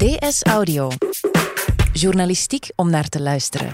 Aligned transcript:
DS 0.00 0.42
Audio. 0.42 0.90
Journalistiek 1.92 2.70
om 2.76 2.90
naar 2.90 3.08
te 3.08 3.20
luisteren. 3.20 3.72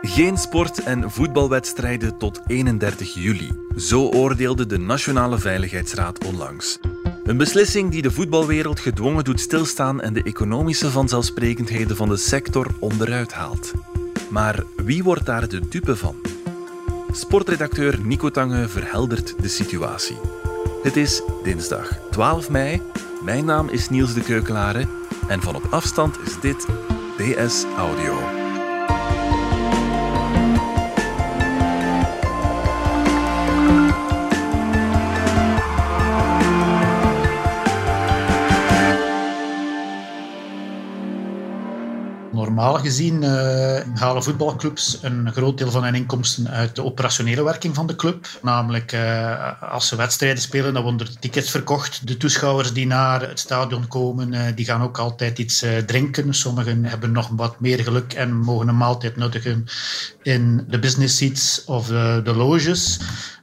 Geen 0.00 0.36
sport- 0.36 0.82
en 0.82 1.10
voetbalwedstrijden 1.10 2.18
tot 2.18 2.40
31 2.46 3.14
juli. 3.14 3.50
Zo 3.76 4.08
oordeelde 4.08 4.66
de 4.66 4.78
Nationale 4.78 5.38
Veiligheidsraad 5.38 6.24
onlangs. 6.24 6.78
Een 7.24 7.36
beslissing 7.36 7.90
die 7.90 8.02
de 8.02 8.10
voetbalwereld 8.10 8.80
gedwongen 8.80 9.24
doet 9.24 9.40
stilstaan 9.40 10.00
en 10.00 10.12
de 10.12 10.22
economische 10.22 10.90
vanzelfsprekendheden 10.90 11.96
van 11.96 12.08
de 12.08 12.16
sector 12.16 12.74
onderuit 12.80 13.32
haalt. 13.32 13.72
Maar 14.30 14.62
wie 14.76 15.02
wordt 15.02 15.26
daar 15.26 15.48
de 15.48 15.68
dupe 15.68 15.96
van? 15.96 16.16
Sportredacteur 17.12 18.00
Nico 18.00 18.30
Tange 18.30 18.68
verheldert 18.68 19.34
de 19.42 19.48
situatie. 19.48 20.16
Het 20.86 20.96
is 20.96 21.22
dinsdag 21.42 21.98
12 22.10 22.50
mei. 22.50 22.82
Mijn 23.22 23.44
naam 23.44 23.68
is 23.68 23.88
Niels 23.88 24.14
de 24.14 24.22
Keukelare 24.22 24.86
en 25.28 25.42
van 25.42 25.54
op 25.54 25.66
afstand 25.70 26.18
is 26.26 26.40
dit 26.40 26.66
DS 27.16 27.64
Audio. 27.76 28.45
Normaal 42.66 42.84
gezien 42.84 43.22
uh, 43.22 44.00
halen 44.00 44.22
voetbalclubs 44.22 44.98
een 45.02 45.32
groot 45.32 45.58
deel 45.58 45.70
van 45.70 45.84
hun 45.84 45.94
inkomsten 45.94 46.48
uit 46.48 46.74
de 46.74 46.84
operationele 46.84 47.44
werking 47.44 47.74
van 47.74 47.86
de 47.86 47.96
club. 47.96 48.28
Namelijk, 48.42 48.92
uh, 48.92 49.62
als 49.72 49.88
ze 49.88 49.96
wedstrijden 49.96 50.42
spelen, 50.42 50.74
dan 50.74 50.82
worden 50.82 51.06
er 51.06 51.18
tickets 51.18 51.50
verkocht. 51.50 52.06
De 52.06 52.16
toeschouwers 52.16 52.72
die 52.72 52.86
naar 52.86 53.20
het 53.28 53.38
stadion 53.38 53.88
komen, 53.88 54.32
uh, 54.32 54.40
die 54.54 54.64
gaan 54.64 54.82
ook 54.82 54.98
altijd 54.98 55.38
iets 55.38 55.64
drinken. 55.86 56.34
Sommigen 56.34 56.84
hebben 56.84 57.12
nog 57.12 57.28
wat 57.32 57.60
meer 57.60 57.82
geluk 57.82 58.12
en 58.12 58.36
mogen 58.36 58.68
een 58.68 58.76
maaltijd 58.76 59.16
nuttigen 59.16 59.66
in 60.22 60.64
de 60.68 60.78
business 60.78 61.16
seats 61.16 61.64
of 61.64 61.86
de 61.86 62.32
loges. 62.36 62.98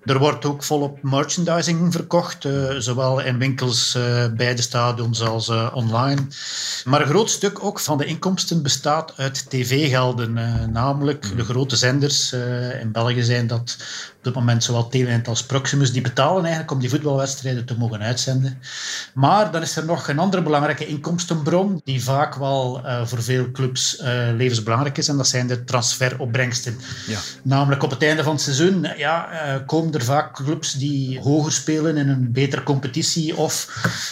Er 0.06 0.20
wordt 0.20 0.46
ook 0.46 0.64
volop 0.64 0.98
merchandising 1.02 1.92
verkocht, 1.92 2.46
uh, 2.46 2.70
zowel 2.78 3.20
in 3.20 3.38
winkels 3.38 3.96
uh, 3.96 4.26
bij 4.36 4.56
de 4.56 4.62
stadions 4.62 5.22
als 5.22 5.48
uh, 5.48 5.72
online. 5.74 6.22
Maar 6.86 7.02
een 7.02 7.08
groot 7.08 7.30
stuk 7.30 7.64
ook 7.64 7.80
van 7.80 7.98
de 7.98 8.06
inkomsten 8.06 8.64
bestaat 8.64 9.14
uit 9.18 9.50
tv-gelden, 9.50 10.34
namelijk 10.72 11.38
de 11.38 11.44
grote 11.44 11.76
zenders. 11.76 12.34
in 12.82 12.92
België 12.92 13.24
zijn 13.24 13.48
dat 13.48 13.78
op 14.18 14.24
dit 14.24 14.34
moment 14.34 14.64
zowel 14.64 14.88
Telenet 14.88 15.28
als 15.28 15.44
Proximus, 15.44 15.92
die 15.92 16.02
betalen 16.02 16.42
eigenlijk 16.42 16.72
om 16.72 16.80
die 16.80 16.90
voetbalwedstrijden 16.90 17.66
te 17.66 17.78
mogen 17.78 18.02
uitzenden. 18.02 18.60
Maar 19.14 19.52
dan 19.52 19.62
is 19.62 19.76
er 19.76 19.86
nog 19.86 20.08
een 20.08 20.20
andere 20.20 20.42
belangrijke 20.42 20.86
inkomstenbron, 20.86 21.82
die 21.84 22.04
vaak 22.04 22.36
wel 22.36 22.82
voor 23.06 23.24
veel 23.24 23.52
clubs 23.52 23.98
levensbelangrijk 24.36 24.98
is, 24.98 25.08
en 25.08 25.18
dat 25.18 25.28
zijn 25.28 25.48
de 25.48 25.64
transferopbrengsten. 25.64 26.78
Ja. 27.08 27.20
Namelijk 27.42 27.84
op 27.84 27.90
het 27.90 28.04
einde 28.04 28.24
van 28.24 28.34
het 28.34 28.42
seizoen 28.42 28.88
ja, 28.98 29.28
komen 29.66 29.92
er 29.94 30.04
vaak 30.04 30.34
clubs 30.34 30.74
die 30.74 31.20
hoger 31.20 31.52
spelen 31.52 31.98
in 31.98 32.10
een 32.10 32.32
betere 32.32 32.64
competitie 32.64 33.38
of 33.38 33.68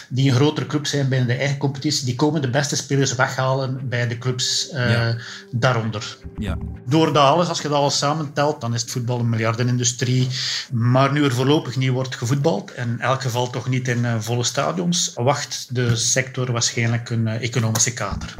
die 0.09 0.29
een 0.29 0.35
grotere 0.35 0.65
club 0.65 0.85
zijn 0.85 1.09
binnen 1.09 1.27
de 1.27 1.33
eigen 1.33 1.57
competitie. 1.57 2.05
Die 2.05 2.15
komen 2.15 2.41
de 2.41 2.49
beste 2.49 2.75
spelers 2.75 3.15
weghalen 3.15 3.89
bij 3.89 4.07
de 4.07 4.17
clubs 4.17 4.69
uh, 4.73 5.09
daaronder. 5.51 6.17
Ja. 6.37 6.57
Door 6.85 7.13
dat 7.13 7.23
alles, 7.23 7.47
als 7.47 7.61
je 7.61 7.67
dat 7.67 7.77
alles 7.77 7.97
samentelt, 7.97 8.61
dan 8.61 8.73
is 8.73 8.81
het 8.81 8.91
voetbal 8.91 9.19
een 9.19 9.29
miljardenindustrie. 9.29 10.27
Maar 10.71 11.11
nu 11.11 11.23
er 11.23 11.33
voorlopig 11.33 11.75
niet 11.75 11.91
wordt 11.91 12.15
gevoetbald, 12.15 12.73
en 12.73 12.89
in 12.89 12.99
elk 12.99 13.21
geval 13.21 13.49
toch 13.49 13.69
niet 13.69 13.87
in 13.87 13.97
uh, 13.97 14.19
volle 14.19 14.43
stadions, 14.43 15.11
wacht 15.15 15.67
de 15.75 15.95
sector 15.95 16.51
waarschijnlijk 16.51 17.09
een 17.09 17.27
uh, 17.27 17.41
economische 17.41 17.93
kater. 17.93 18.35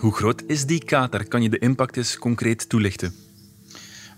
Hoe 0.00 0.14
groot 0.14 0.42
is 0.46 0.64
die 0.64 0.84
kater? 0.84 1.28
Kan 1.28 1.42
je 1.42 1.50
de 1.50 1.58
impact 1.58 1.96
eens 1.96 2.18
concreet 2.18 2.68
toelichten? 2.68 3.27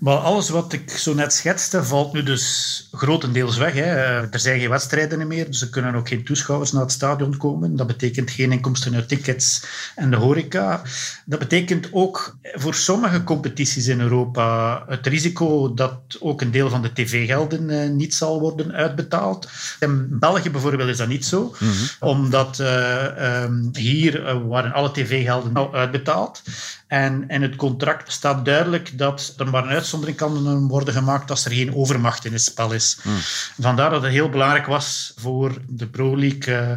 Maar 0.00 0.16
alles 0.16 0.48
wat 0.48 0.72
ik 0.72 0.90
zo 0.90 1.14
net 1.14 1.32
schetste, 1.32 1.84
valt 1.84 2.12
nu 2.12 2.22
dus 2.22 2.88
grotendeels 2.92 3.56
weg. 3.56 3.74
Hè. 3.74 3.84
Er 4.30 4.38
zijn 4.38 4.60
geen 4.60 4.68
wedstrijden 4.68 5.26
meer, 5.26 5.46
dus 5.46 5.60
er 5.60 5.68
kunnen 5.68 5.94
ook 5.94 6.08
geen 6.08 6.24
toeschouwers 6.24 6.72
naar 6.72 6.82
het 6.82 6.92
stadion 6.92 7.36
komen. 7.36 7.76
Dat 7.76 7.86
betekent 7.86 8.30
geen 8.30 8.52
inkomsten 8.52 8.94
uit 8.94 9.08
tickets 9.08 9.64
en 9.94 10.10
de 10.10 10.16
horeca. 10.16 10.82
Dat 11.24 11.38
betekent 11.38 11.88
ook 11.92 12.36
voor 12.42 12.74
sommige 12.74 13.24
competities 13.24 13.86
in 13.86 14.00
Europa 14.00 14.84
het 14.88 15.06
risico 15.06 15.74
dat 15.74 16.00
ook 16.20 16.40
een 16.40 16.50
deel 16.50 16.68
van 16.68 16.82
de 16.82 16.92
tv-gelden 16.92 17.70
eh, 17.70 17.90
niet 17.90 18.14
zal 18.14 18.40
worden 18.40 18.72
uitbetaald. 18.72 19.48
In 19.80 20.18
België 20.18 20.50
bijvoorbeeld 20.50 20.88
is 20.88 20.96
dat 20.96 21.08
niet 21.08 21.24
zo, 21.24 21.42
mm 21.42 21.68
-hmm. 21.68 22.08
omdat 22.08 22.58
uh, 22.58 23.42
um, 23.42 23.70
hier 23.72 24.20
uh, 24.20 24.48
waren 24.48 24.72
alle 24.72 24.92
tv-gelden 24.92 25.54
al 25.54 25.74
uitbetaald. 25.74 26.42
En 26.90 27.24
in 27.28 27.42
het 27.42 27.56
contract 27.56 28.12
staat 28.12 28.44
duidelijk 28.44 28.98
dat 28.98 29.34
er 29.36 29.50
maar 29.50 29.62
een 29.62 29.70
uitzondering 29.70 30.16
kan 30.16 30.68
worden 30.68 30.94
gemaakt 30.94 31.30
als 31.30 31.44
er 31.44 31.52
geen 31.52 31.74
overmacht 31.74 32.24
in 32.24 32.32
het 32.32 32.42
spel 32.42 32.72
is. 32.72 32.98
Mm. 33.02 33.16
Vandaar 33.60 33.90
dat 33.90 34.02
het 34.02 34.12
heel 34.12 34.28
belangrijk 34.28 34.66
was 34.66 35.12
voor 35.16 35.52
de 35.68 35.86
Pro 35.86 36.16
League 36.16 36.54
uh, 36.54 36.70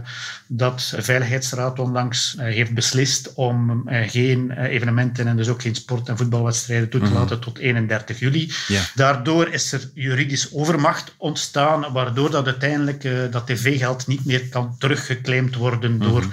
dat 0.47 0.91
de 0.95 1.01
Veiligheidsraad 1.01 1.79
onlangs 1.79 2.35
uh, 2.37 2.43
heeft 2.43 2.73
beslist 2.73 3.33
om 3.33 3.83
uh, 3.89 4.09
geen 4.09 4.51
evenementen 4.51 5.27
en 5.27 5.37
dus 5.37 5.47
ook 5.47 5.61
geen 5.61 5.75
sport- 5.75 6.09
en 6.09 6.17
voetbalwedstrijden 6.17 6.89
toe 6.89 7.01
te 7.01 7.09
mm. 7.09 7.13
laten 7.13 7.39
tot 7.39 7.57
31 7.57 8.19
juli. 8.19 8.51
Daardoor 8.95 9.47
is 9.47 9.71
er 9.71 9.89
juridisch 9.93 10.53
overmacht 10.53 11.13
ontstaan, 11.17 11.93
waardoor 11.93 12.31
dat 12.31 12.45
uiteindelijk 12.45 13.31
dat 13.31 13.47
tv-geld 13.47 14.07
niet 14.07 14.25
meer 14.25 14.49
kan 14.49 14.75
teruggeclaimd 14.77 15.55
worden 15.55 15.91
mm. 15.91 15.99
door 15.99 16.23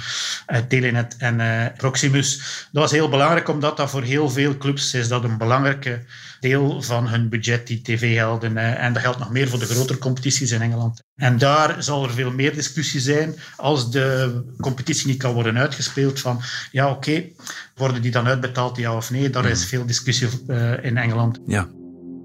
Telenet 0.69 1.17
en 1.19 1.73
Proximus. 1.77 2.37
Dat 2.73 2.83
was 2.83 2.91
heel 2.91 3.09
belangrijk 3.09 3.49
omdat 3.49 3.70
dat 3.77 3.91
voor 3.91 4.03
heel 4.03 4.31
veel 4.31 4.57
clubs 4.57 4.95
is 4.95 5.09
dat 5.09 5.25
een 5.25 5.39
belangrijke 5.39 6.05
deel 6.41 6.83
van 6.83 7.09
hun 7.09 7.29
budget, 7.29 7.67
die 7.67 7.83
tv-gelden. 7.83 8.57
En 8.57 8.93
dat 8.93 9.03
geldt 9.03 9.19
nog 9.19 9.31
meer 9.31 9.49
voor 9.49 9.59
de 9.59 9.67
grotere 9.67 9.99
competities 9.99 10.51
in 10.51 10.63
Engeland. 10.63 11.03
En 11.17 11.39
daar 11.39 11.83
zal 11.83 12.05
er 12.05 12.11
veel 12.11 12.31
meer 12.31 12.55
discussie 12.55 13.01
zijn 13.01 13.35
als 13.57 13.91
de 13.91 14.41
competitie 14.61 15.07
niet 15.07 15.19
kan 15.19 15.33
worden 15.33 15.59
uitgespeeld 15.59 16.21
van 16.21 16.41
ja, 16.71 16.91
oké, 16.91 16.97
okay, 16.97 17.33
worden 17.75 18.03
die 18.03 18.11
dan 18.11 18.27
uitbetaald, 18.27 18.77
ja 18.77 18.97
of 18.97 19.11
nee? 19.11 19.31
Daar 19.31 19.45
is 19.45 19.65
veel 19.65 19.87
discussie 19.87 20.29
uh, 20.47 20.85
in 20.85 20.97
Engeland. 20.97 21.39
Ja. 21.47 21.69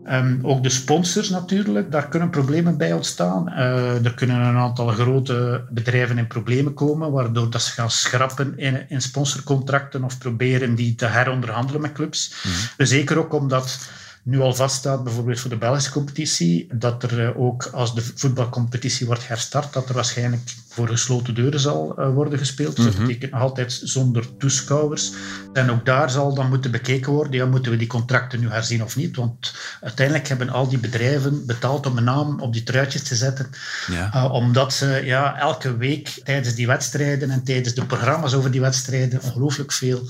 Um, 0.10 0.40
ook 0.42 0.64
de 0.64 0.70
sponsors 0.70 1.30
natuurlijk, 1.30 1.92
daar 1.92 2.08
kunnen 2.08 2.30
problemen 2.30 2.78
bij 2.78 2.94
ontstaan. 2.94 3.50
Uh, 3.50 4.06
er 4.06 4.14
kunnen 4.14 4.42
een 4.42 4.56
aantal 4.56 4.88
grote 4.88 5.64
bedrijven 5.70 6.18
in 6.18 6.28
problemen 6.28 6.74
komen, 6.74 7.12
waardoor 7.12 7.50
dat 7.50 7.62
ze 7.62 7.72
gaan 7.72 7.92
schrappen 7.92 8.58
in, 8.58 8.90
in 8.90 9.02
sponsorcontracten 9.02 10.04
of 10.04 10.18
proberen 10.18 10.76
die 10.76 10.96
te 10.96 11.06
heronderhandelen 11.06 11.82
met 11.82 11.92
clubs. 11.92 12.34
Mm. 12.44 12.86
Zeker 12.86 13.18
ook 13.18 13.34
omdat 13.34 13.80
nu 14.26 14.42
al 14.42 14.54
vaststaat, 14.54 15.04
bijvoorbeeld 15.04 15.40
voor 15.40 15.50
de 15.50 15.58
Belgische 15.58 15.92
competitie, 15.92 16.68
dat 16.74 17.04
er 17.04 17.38
ook 17.38 17.66
als 17.66 17.96
de 17.96 18.02
voetbalcompetitie 18.16 19.06
wordt 19.06 19.28
herstart, 19.28 19.74
dat 19.74 19.90
er 19.90 19.96
waarschijnlijk 19.96 20.54
voor 20.70 20.88
gesloten 20.88 21.36
deuren 21.36 21.60
zal 21.60 21.96
uh, 22.00 22.14
worden 22.14 22.40
gespeeld. 22.40 22.76
Dus 22.76 22.86
dat 22.86 22.98
betekent 22.98 23.32
nog 23.32 23.42
altijd 23.42 23.80
zonder 23.84 24.38
toeschouwers. 24.38 25.12
En 25.54 25.72
ook 25.72 25.86
daar 25.86 26.10
zal 26.10 26.34
dan 26.34 26.50
moeten 26.50 26.72
bekeken 26.72 27.12
worden, 27.12 27.34
ja, 27.34 27.46
moeten 27.46 27.72
we 27.72 27.78
die 27.78 27.88
contracten 27.88 28.40
nu 28.40 28.50
herzien 28.50 28.84
of 28.84 28.96
niet? 28.96 29.16
Want 29.16 29.54
uiteindelijk 29.82 30.28
hebben 30.28 30.50
al 30.50 30.68
die 30.68 30.80
bedrijven 30.80 31.46
betaald 31.46 31.86
om 31.86 31.98
een 31.98 32.04
naam 32.04 32.40
op 32.40 32.54
die 32.54 32.64
truitjes 32.64 33.04
te 33.04 33.16
zetten, 33.16 33.50
ja. 33.88 34.16
uh, 34.16 34.34
omdat 34.34 34.74
ze 34.74 35.02
ja, 35.04 35.40
elke 35.40 35.78
week 35.78 36.22
tijdens 36.24 36.56
die 36.56 36.68
wedstrijden 36.68 37.30
en 37.30 37.44
tijdens 37.44 37.74
de 37.74 37.86
programma's 37.86 38.34
over 38.34 38.52
die 38.52 38.62
wedstrijden 38.62 39.22
ongelooflijk 39.22 39.72
veel 39.72 40.10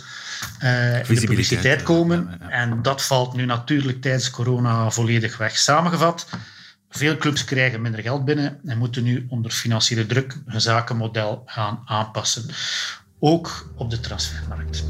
uh, 0.63 1.09
in 1.09 1.15
de 1.15 1.25
publiciteit 1.25 1.83
komen. 1.83 2.27
Ja, 2.39 2.47
ja, 2.47 2.49
en 2.49 2.81
dat 2.81 3.03
valt 3.03 3.33
nu 3.33 3.45
natuurlijk 3.45 4.01
tijdens 4.01 4.29
corona 4.29 4.89
volledig 4.89 5.37
weg. 5.37 5.57
Samengevat, 5.57 6.27
veel 6.89 7.17
clubs 7.17 7.43
krijgen 7.43 7.81
minder 7.81 8.01
geld 8.01 8.25
binnen 8.25 8.59
en 8.65 8.77
moeten 8.77 9.03
nu 9.03 9.25
onder 9.29 9.51
financiële 9.51 10.05
druk 10.05 10.37
hun 10.45 10.61
zakenmodel 10.61 11.43
gaan 11.45 11.81
aanpassen. 11.85 12.45
Ook 13.19 13.69
op 13.75 13.89
de 13.89 13.99
transfermarkt. 13.99 14.83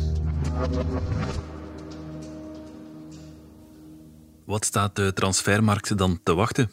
Wat 4.45 4.65
staat 4.65 4.95
de 4.95 5.13
transfermarkt 5.13 5.97
dan 5.97 6.19
te 6.23 6.33
wachten? 6.33 6.71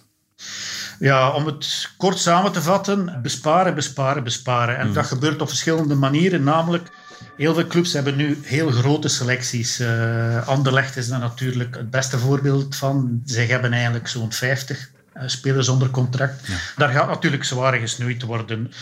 Ja, 0.99 1.31
om 1.31 1.47
het 1.47 1.91
kort 1.97 2.19
samen 2.19 2.53
te 2.53 2.63
vatten, 2.63 3.19
besparen, 3.23 3.75
besparen, 3.75 4.25
besparen. 4.25 4.79
En 4.79 4.87
mm. 4.89 4.95
dat 4.95 5.07
gebeurt 5.07 5.41
op 5.41 5.49
verschillende 5.49 5.95
manieren, 5.95 6.43
namelijk 6.43 6.91
Heel 7.37 7.55
veel 7.55 7.67
clubs 7.67 7.93
hebben 7.93 8.17
nu 8.17 8.39
heel 8.43 8.71
grote 8.71 9.09
selecties. 9.09 9.81
Uh, 9.81 10.49
Anderlecht 10.49 10.97
is 10.97 11.09
daar 11.09 11.19
natuurlijk 11.19 11.75
het 11.77 11.91
beste 11.91 12.19
voorbeeld 12.19 12.77
van. 12.77 13.23
Zij 13.25 13.47
hebben 13.47 13.73
eigenlijk 13.73 14.09
zo'n 14.09 14.33
50 14.33 14.91
uh, 15.17 15.23
spelers 15.27 15.69
onder 15.69 15.91
contract. 15.91 16.47
Ja. 16.47 16.55
Daar 16.77 16.89
gaat 16.89 17.09
natuurlijk 17.09 17.45
zwaar 17.45 17.73
gesnoeid 17.73 18.23
worden. 18.23 18.73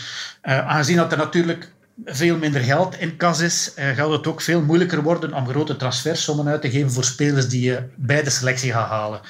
Uh, 0.43 0.67
aangezien 0.67 0.97
dat 0.97 1.11
er 1.11 1.17
natuurlijk 1.17 1.71
veel 2.05 2.37
minder 2.37 2.61
geld 2.61 2.99
in 2.99 3.15
kas 3.15 3.39
is, 3.39 3.71
uh, 3.79 3.89
gaat 3.89 4.09
het 4.09 4.27
ook 4.27 4.41
veel 4.41 4.61
moeilijker 4.61 5.01
worden 5.01 5.33
om 5.33 5.47
grote 5.47 5.75
transfersommen 5.75 6.47
uit 6.47 6.61
te 6.61 6.71
geven 6.71 6.91
voor 6.91 7.03
spelers 7.03 7.49
die 7.49 7.61
je 7.61 7.83
bij 7.95 8.23
de 8.23 8.29
selectie 8.29 8.71
gaat 8.71 8.89
halen. 8.89 9.21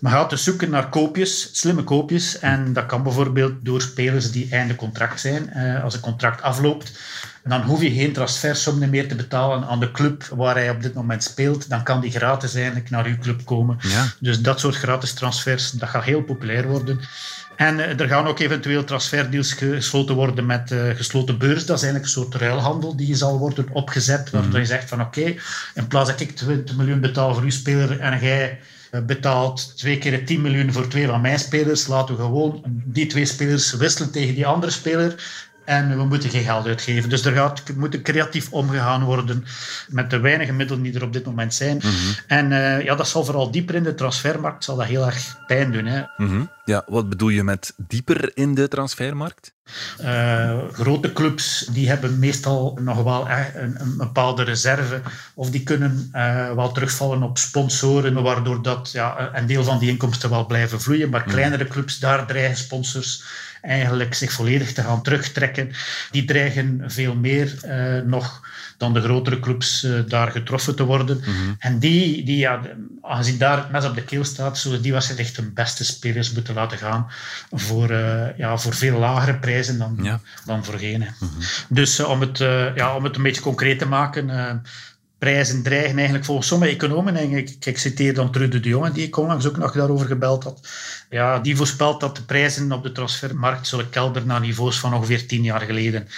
Maar 0.00 0.12
gaat 0.12 0.30
dus 0.30 0.44
zoeken 0.44 0.70
naar 0.70 0.88
koopjes, 0.88 1.48
slimme 1.52 1.84
koopjes. 1.84 2.38
En 2.38 2.72
dat 2.72 2.86
kan 2.86 3.02
bijvoorbeeld 3.02 3.52
door 3.62 3.80
spelers 3.80 4.30
die 4.30 4.48
einde 4.50 4.74
contract 4.74 5.20
zijn. 5.20 5.50
Uh, 5.56 5.84
als 5.84 5.94
een 5.94 6.00
contract 6.00 6.42
afloopt, 6.42 6.92
dan 7.44 7.62
hoef 7.62 7.82
je 7.82 7.92
geen 7.92 8.12
transfersommen 8.12 8.90
meer 8.90 9.08
te 9.08 9.14
betalen 9.14 9.68
aan 9.68 9.80
de 9.80 9.90
club 9.90 10.24
waar 10.24 10.54
hij 10.54 10.70
op 10.70 10.82
dit 10.82 10.94
moment 10.94 11.22
speelt. 11.22 11.68
Dan 11.68 11.82
kan 11.82 12.00
die 12.00 12.10
gratis 12.10 12.54
eigenlijk 12.54 12.90
naar 12.90 13.06
uw 13.06 13.18
club 13.18 13.44
komen. 13.44 13.78
Ja. 13.80 14.06
Dus 14.18 14.40
dat 14.40 14.60
soort 14.60 14.76
gratis 14.76 15.12
transfers, 15.12 15.70
dat 15.70 15.88
gaat 15.88 16.04
heel 16.04 16.22
populair 16.22 16.68
worden. 16.68 17.00
En 17.60 17.78
uh, 17.78 18.00
er 18.00 18.08
gaan 18.08 18.26
ook 18.26 18.38
eventueel 18.38 18.84
transferdeals 18.84 19.52
gesloten 19.52 20.14
worden 20.14 20.46
met 20.46 20.70
uh, 20.70 20.90
gesloten 20.94 21.38
beurs. 21.38 21.66
Dat 21.66 21.76
is 21.76 21.82
eigenlijk 21.82 22.04
een 22.04 22.22
soort 22.22 22.34
ruilhandel 22.34 22.96
die 22.96 23.14
zal 23.14 23.38
worden 23.38 23.68
opgezet. 23.72 24.30
Waar 24.30 24.44
mm 24.44 24.56
je 24.56 24.64
zegt 24.64 24.88
van 24.88 25.00
oké, 25.00 25.20
okay, 25.20 25.38
in 25.74 25.86
plaats 25.86 26.10
dat 26.10 26.20
ik 26.20 26.36
20 26.36 26.76
miljoen 26.76 27.00
betaal 27.00 27.34
voor 27.34 27.42
uw 27.42 27.50
speler 27.50 28.00
en 28.00 28.20
jij 28.20 28.58
eh, 28.90 29.00
betaalt 29.00 29.76
twee 29.76 29.98
keer 29.98 30.24
10 30.26 30.40
miljoen 30.40 30.72
voor 30.72 30.88
twee 30.88 31.06
van 31.06 31.20
mijn 31.20 31.38
spelers. 31.38 31.86
Laten 31.86 32.16
we 32.16 32.22
gewoon 32.22 32.62
die 32.84 33.06
twee 33.06 33.24
spelers 33.24 33.72
wisselen 33.72 34.10
tegen 34.10 34.34
die 34.34 34.46
andere 34.46 34.72
speler. 34.72 35.14
En 35.64 35.96
we 35.96 36.04
moeten 36.04 36.30
geen 36.30 36.44
geld 36.44 36.66
uitgeven. 36.66 37.08
Dus 37.08 37.24
er 37.24 37.32
gaat, 37.32 37.62
moet 37.76 38.02
creatief 38.02 38.52
omgegaan 38.52 39.04
worden 39.04 39.44
met 39.88 40.10
de 40.10 40.18
weinige 40.18 40.52
middelen 40.52 40.82
die 40.82 40.94
er 40.94 41.02
op 41.02 41.12
dit 41.12 41.24
moment 41.24 41.54
zijn. 41.54 41.76
Mhm. 41.76 41.90
En 42.26 42.50
uh, 42.50 42.84
ja, 42.84 42.94
dat 42.94 43.08
zal 43.08 43.24
vooral 43.24 43.50
dieper 43.50 43.74
in 43.74 43.82
de 43.82 43.94
transfermarkt 43.94 44.64
zal 44.64 44.76
dat 44.76 44.86
heel 44.86 45.06
erg 45.06 45.38
pijn 45.46 45.72
doen. 45.72 45.86
Hè. 45.86 46.02
Mm 46.16 46.50
Ja, 46.64 46.84
wat 46.86 47.08
bedoel 47.08 47.28
je 47.28 47.44
met 47.44 47.74
dieper 47.76 48.30
in 48.34 48.54
de 48.54 48.68
transfermarkt? 48.68 49.52
Uh, 50.00 50.58
grote 50.72 51.12
clubs 51.12 51.68
die 51.72 51.88
hebben 51.88 52.18
meestal 52.18 52.78
nog 52.80 53.02
wel 53.02 53.28
een, 53.28 53.80
een 53.80 53.96
bepaalde 53.96 54.42
reserve 54.42 55.00
of 55.34 55.50
die 55.50 55.62
kunnen 55.62 56.10
uh, 56.12 56.52
wel 56.52 56.72
terugvallen 56.72 57.22
op 57.22 57.38
sponsoren, 57.38 58.22
waardoor 58.22 58.62
dat, 58.62 58.90
ja, 58.92 59.30
een 59.32 59.46
deel 59.46 59.64
van 59.64 59.78
die 59.78 59.90
inkomsten 59.90 60.30
wel 60.30 60.46
blijven 60.46 60.80
vloeien. 60.80 61.10
Maar 61.10 61.20
mhm. 61.20 61.30
kleinere 61.30 61.66
clubs, 61.66 61.98
daar 61.98 62.26
dreigen 62.26 62.56
sponsors 62.56 63.22
eigenlijk 63.60 64.14
zich 64.14 64.32
volledig 64.32 64.72
te 64.72 64.82
gaan 64.82 65.02
terugtrekken. 65.02 65.72
Die 66.10 66.24
dreigen 66.24 66.82
veel 66.86 67.14
meer 67.14 67.54
uh, 67.64 68.02
nog 68.06 68.48
dan 68.76 68.92
de 68.92 69.00
grotere 69.00 69.40
clubs 69.40 69.84
uh, 69.84 70.00
daar 70.08 70.30
getroffen 70.30 70.76
te 70.76 70.84
worden. 70.84 71.16
Mm 71.16 71.22
-hmm. 71.22 71.56
En 71.58 71.78
die, 71.78 72.24
die 72.24 72.36
ja, 72.36 72.60
aangezien 73.02 73.38
daar 73.38 73.56
het 73.56 73.70
mes 73.70 73.84
op 73.84 73.94
de 73.94 74.04
keel 74.04 74.24
staat, 74.24 74.58
zullen 74.58 74.82
die 74.82 74.94
echt 74.94 75.36
hun 75.36 75.54
beste 75.54 75.84
spelers 75.84 76.32
moeten 76.32 76.54
laten 76.54 76.78
gaan 76.78 77.06
voor, 77.50 77.90
uh, 77.90 78.36
ja, 78.36 78.56
voor 78.56 78.74
veel 78.74 78.98
lagere 78.98 79.38
prijzen 79.38 79.78
dan, 79.78 79.98
ja. 80.02 80.20
dan 80.44 80.64
voorheen. 80.64 81.00
Mm 81.00 81.06
-hmm. 81.18 81.28
Dus 81.68 82.00
om, 82.00 82.20
het, 82.20 82.38
ja, 82.74 82.96
om 82.96 83.04
het 83.04 83.16
een 83.16 83.22
beetje 83.22 83.40
concreet 83.40 83.78
te 83.78 83.86
maken 83.86 84.28
prijzen 85.20 85.62
dreigen 85.62 85.96
eigenlijk 85.96 86.24
volgens 86.24 86.46
sommige 86.46 86.72
economen, 86.72 87.16
en 87.16 87.30
ik, 87.30 87.56
ik 87.64 87.78
citeer 87.78 88.14
dan 88.14 88.32
Trude 88.32 88.60
de 88.60 88.68
Jonge, 88.68 88.92
die 88.92 89.06
ik 89.06 89.16
onlangs 89.16 89.46
ook 89.46 89.56
nog 89.56 89.72
daarover 89.72 90.06
gebeld 90.06 90.44
had, 90.44 90.68
ja, 91.10 91.38
die 91.38 91.56
voorspelt 91.56 92.00
dat 92.00 92.16
de 92.16 92.22
prijzen 92.22 92.72
op 92.72 92.82
de 92.82 92.92
transfermarkt 92.92 93.66
zullen 93.66 93.90
kelderen 93.90 94.28
naar 94.28 94.40
niveaus 94.40 94.80
van 94.80 94.94
ongeveer 94.94 95.26
tien 95.26 95.42
jaar 95.42 95.60
geleden. 95.60 96.08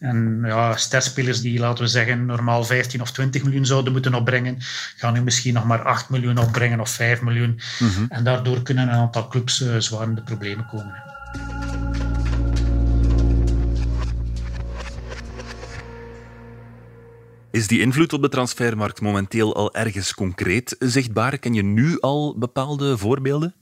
En 0.00 0.42
ja, 0.44 0.76
sterspelers 0.76 1.40
die, 1.40 1.58
laten 1.58 1.84
we 1.84 1.90
zeggen, 1.90 2.26
normaal 2.26 2.64
15 2.64 3.00
of 3.00 3.10
20 3.10 3.42
miljoen 3.42 3.66
zouden 3.66 3.92
moeten 3.92 4.14
opbrengen, 4.14 4.56
gaan 4.96 5.12
nu 5.12 5.22
misschien 5.22 5.54
nog 5.54 5.64
maar 5.64 5.82
8 5.82 6.08
miljoen 6.08 6.38
opbrengen 6.38 6.80
of 6.80 6.90
5 6.90 7.20
miljoen. 7.22 7.60
Mm 7.78 7.88
-hmm. 7.88 8.06
En 8.08 8.24
daardoor 8.24 8.62
kunnen 8.62 8.88
een 8.88 8.94
aantal 8.94 9.28
clubs 9.28 9.60
uh, 9.60 9.74
zwaar 9.78 10.08
in 10.08 10.14
de 10.14 10.22
problemen 10.22 10.66
komen. 10.66 11.17
Is 17.58 17.66
die 17.66 17.80
invloed 17.80 18.12
op 18.12 18.22
de 18.22 18.28
transfermarkt 18.28 19.00
momenteel 19.00 19.54
al 19.54 19.74
ergens 19.74 20.14
concreet 20.14 20.76
zichtbaar? 20.78 21.38
Ken 21.38 21.54
je 21.54 21.62
nu 21.62 22.00
al 22.00 22.38
bepaalde 22.38 22.98
voorbeelden? 22.98 23.54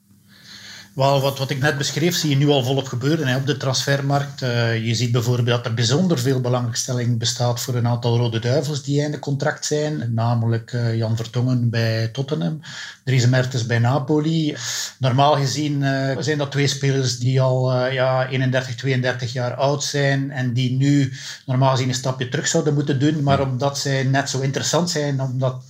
Wel, 0.97 1.21
wat, 1.21 1.39
wat 1.39 1.51
ik 1.51 1.59
net 1.59 1.79
beschreef, 1.79 2.17
zie 2.17 2.31
je 2.31 2.37
nu 2.37 2.49
al 2.49 2.65
volop 2.65 2.87
gebeuren 2.87 3.27
hè, 3.27 3.37
op 3.37 3.47
de 3.47 3.57
transfermarkt. 3.57 4.43
Uh, 4.43 4.87
je 4.87 4.95
ziet 4.95 5.13
bijvoorbeeld 5.13 5.57
dat 5.57 5.67
er 5.67 5.75
bijzonder 5.75 6.19
veel 6.19 6.41
belangstelling 6.41 7.19
bestaat 7.19 7.61
voor 7.61 7.75
een 7.75 7.87
aantal 7.87 8.17
Rode 8.17 8.39
Duivels 8.39 8.83
die 8.83 9.03
einde 9.03 9.19
contract 9.19 9.65
zijn. 9.65 10.15
Namelijk 10.15 10.73
uh, 10.73 10.97
Jan 10.97 11.17
Vertongen 11.17 11.71
bij 11.71 12.09
Tottenham, 12.09 12.61
Dries 13.05 13.27
Mertens 13.27 13.67
bij 13.67 13.79
Napoli. 13.79 14.57
Normaal 14.99 15.37
gezien 15.37 15.83
uh, 15.83 16.17
zijn 16.19 16.39
dat 16.39 16.51
twee 16.51 16.67
spelers 16.67 17.19
die 17.19 17.41
al 17.41 17.87
ja, 17.87 18.29
31, 18.29 18.75
32 18.75 19.33
jaar 19.33 19.55
oud 19.55 19.85
zijn 19.85 20.31
en 20.31 20.53
die 20.53 20.73
nu 20.73 21.13
normaal 21.47 21.71
gezien 21.71 21.89
een 21.89 21.95
stapje 21.95 22.29
terug 22.29 22.47
zouden 22.47 22.75
moeten 22.75 22.99
doen. 22.99 23.23
Maar 23.23 23.41
omdat 23.41 23.79
zij 23.79 24.03
net 24.03 24.31
zo 24.31 24.41
interessant 24.41 24.91
zijn, 24.91 25.21
omdat 25.21 25.63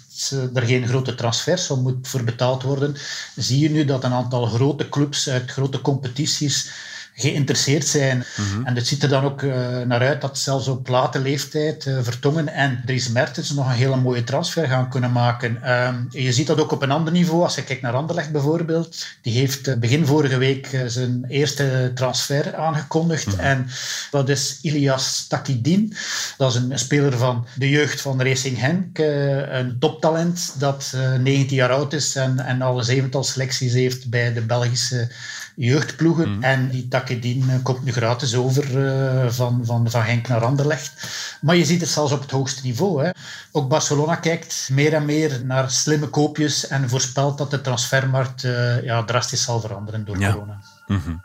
er 0.54 0.62
geen 0.62 0.88
grote 0.88 1.14
transfers 1.14 1.70
om 1.70 1.82
moet 1.82 2.08
voor 2.08 2.24
betaald 2.24 2.62
worden, 2.62 2.96
zie 3.36 3.60
je 3.60 3.70
nu 3.70 3.84
dat 3.84 4.04
een 4.04 4.12
aantal 4.12 4.46
grote 4.46 4.88
clubs 4.88 5.28
uit 5.28 5.50
grote 5.50 5.80
competities 5.80 6.70
geïnteresseerd 7.18 7.86
zijn. 7.86 8.24
Mhm. 8.36 8.66
En 8.66 8.74
het 8.74 8.86
ziet 8.86 9.02
er 9.02 9.08
dan 9.08 9.24
ook 9.24 9.42
uh, 9.42 9.80
naar 9.80 10.00
uit 10.00 10.20
dat 10.20 10.38
zelfs 10.38 10.68
op 10.68 10.88
late 10.88 11.18
leeftijd 11.18 11.86
uh, 11.86 11.98
Vertongen 12.02 12.48
en 12.48 12.82
Dries 12.86 13.08
Mertens 13.08 13.50
nog 13.50 13.66
een 13.66 13.72
hele 13.72 13.96
mooie 13.96 14.24
transfer 14.24 14.66
gaan 14.68 14.88
kunnen 14.88 15.12
maken. 15.12 15.58
Uh, 15.64 15.94
je 16.10 16.32
ziet 16.32 16.46
dat 16.46 16.60
ook 16.60 16.72
op 16.72 16.82
een 16.82 16.90
ander 16.90 17.12
niveau. 17.12 17.42
Als 17.42 17.54
je 17.54 17.64
kijkt 17.64 17.82
naar 17.82 17.92
Anderlecht 17.92 18.32
bijvoorbeeld. 18.32 19.06
Die 19.22 19.32
heeft 19.32 19.68
eh, 19.68 19.76
begin 19.76 20.06
vorige 20.06 20.38
week 20.38 20.82
zijn 20.86 21.24
eerste 21.28 21.90
transfer 21.94 22.54
aangekondigd. 22.54 23.26
Mhm. 23.26 23.40
En 23.40 23.66
dat 24.10 24.28
is 24.28 24.58
Ilias 24.62 25.26
Takidin. 25.26 25.94
Dat 26.36 26.54
is 26.54 26.60
een 26.60 26.78
speler 26.78 27.18
van 27.18 27.46
de 27.54 27.68
jeugd 27.68 28.00
van 28.00 28.22
Racing 28.22 28.58
Henk. 28.58 28.98
een 28.98 29.76
toptalent 29.78 30.54
dat 30.58 30.96
19 31.20 31.56
jaar 31.56 31.72
oud 31.72 31.92
is 31.92 32.16
en, 32.16 32.38
en 32.38 32.62
al 32.62 32.78
een 32.78 32.84
zevental 32.84 33.24
selecties 33.24 33.72
heeft 33.72 34.10
bij 34.10 34.32
de 34.32 34.40
Belgische 34.40 35.08
jeugdploegen. 35.56 36.28
Mm. 36.28 36.42
En 36.42 36.68
die 36.68 36.88
Takedin 36.88 37.05
eh, 37.10 37.62
komt 37.62 37.84
nu 37.84 37.92
gratis 37.92 38.34
over 38.34 38.84
uh, 38.84 39.30
van, 39.30 39.60
van, 39.64 39.90
van 39.90 40.02
Henk 40.02 40.28
naar 40.28 40.44
Anderlecht. 40.44 41.08
Maar 41.40 41.56
je 41.56 41.64
ziet 41.64 41.80
het 41.80 41.90
zelfs 41.90 42.12
op 42.12 42.20
het 42.20 42.30
hoogste 42.30 42.62
niveau. 42.62 43.04
Hè. 43.04 43.10
Ook 43.52 43.68
Barcelona 43.68 44.14
kijkt 44.14 44.68
meer 44.72 44.92
en 44.92 45.04
meer 45.04 45.40
naar 45.44 45.70
slimme 45.70 46.08
koopjes 46.08 46.66
en 46.66 46.88
voorspelt 46.88 47.38
dat 47.38 47.50
de 47.50 47.60
transfermarkt 47.60 48.42
uh, 48.42 48.82
ja, 48.82 49.04
drastisch 49.04 49.42
zal 49.42 49.60
veranderen 49.60 50.04
door 50.04 50.18
ja. 50.18 50.32
corona. 50.32 50.62
Mm 50.86 51.00
-hmm. 51.04 51.24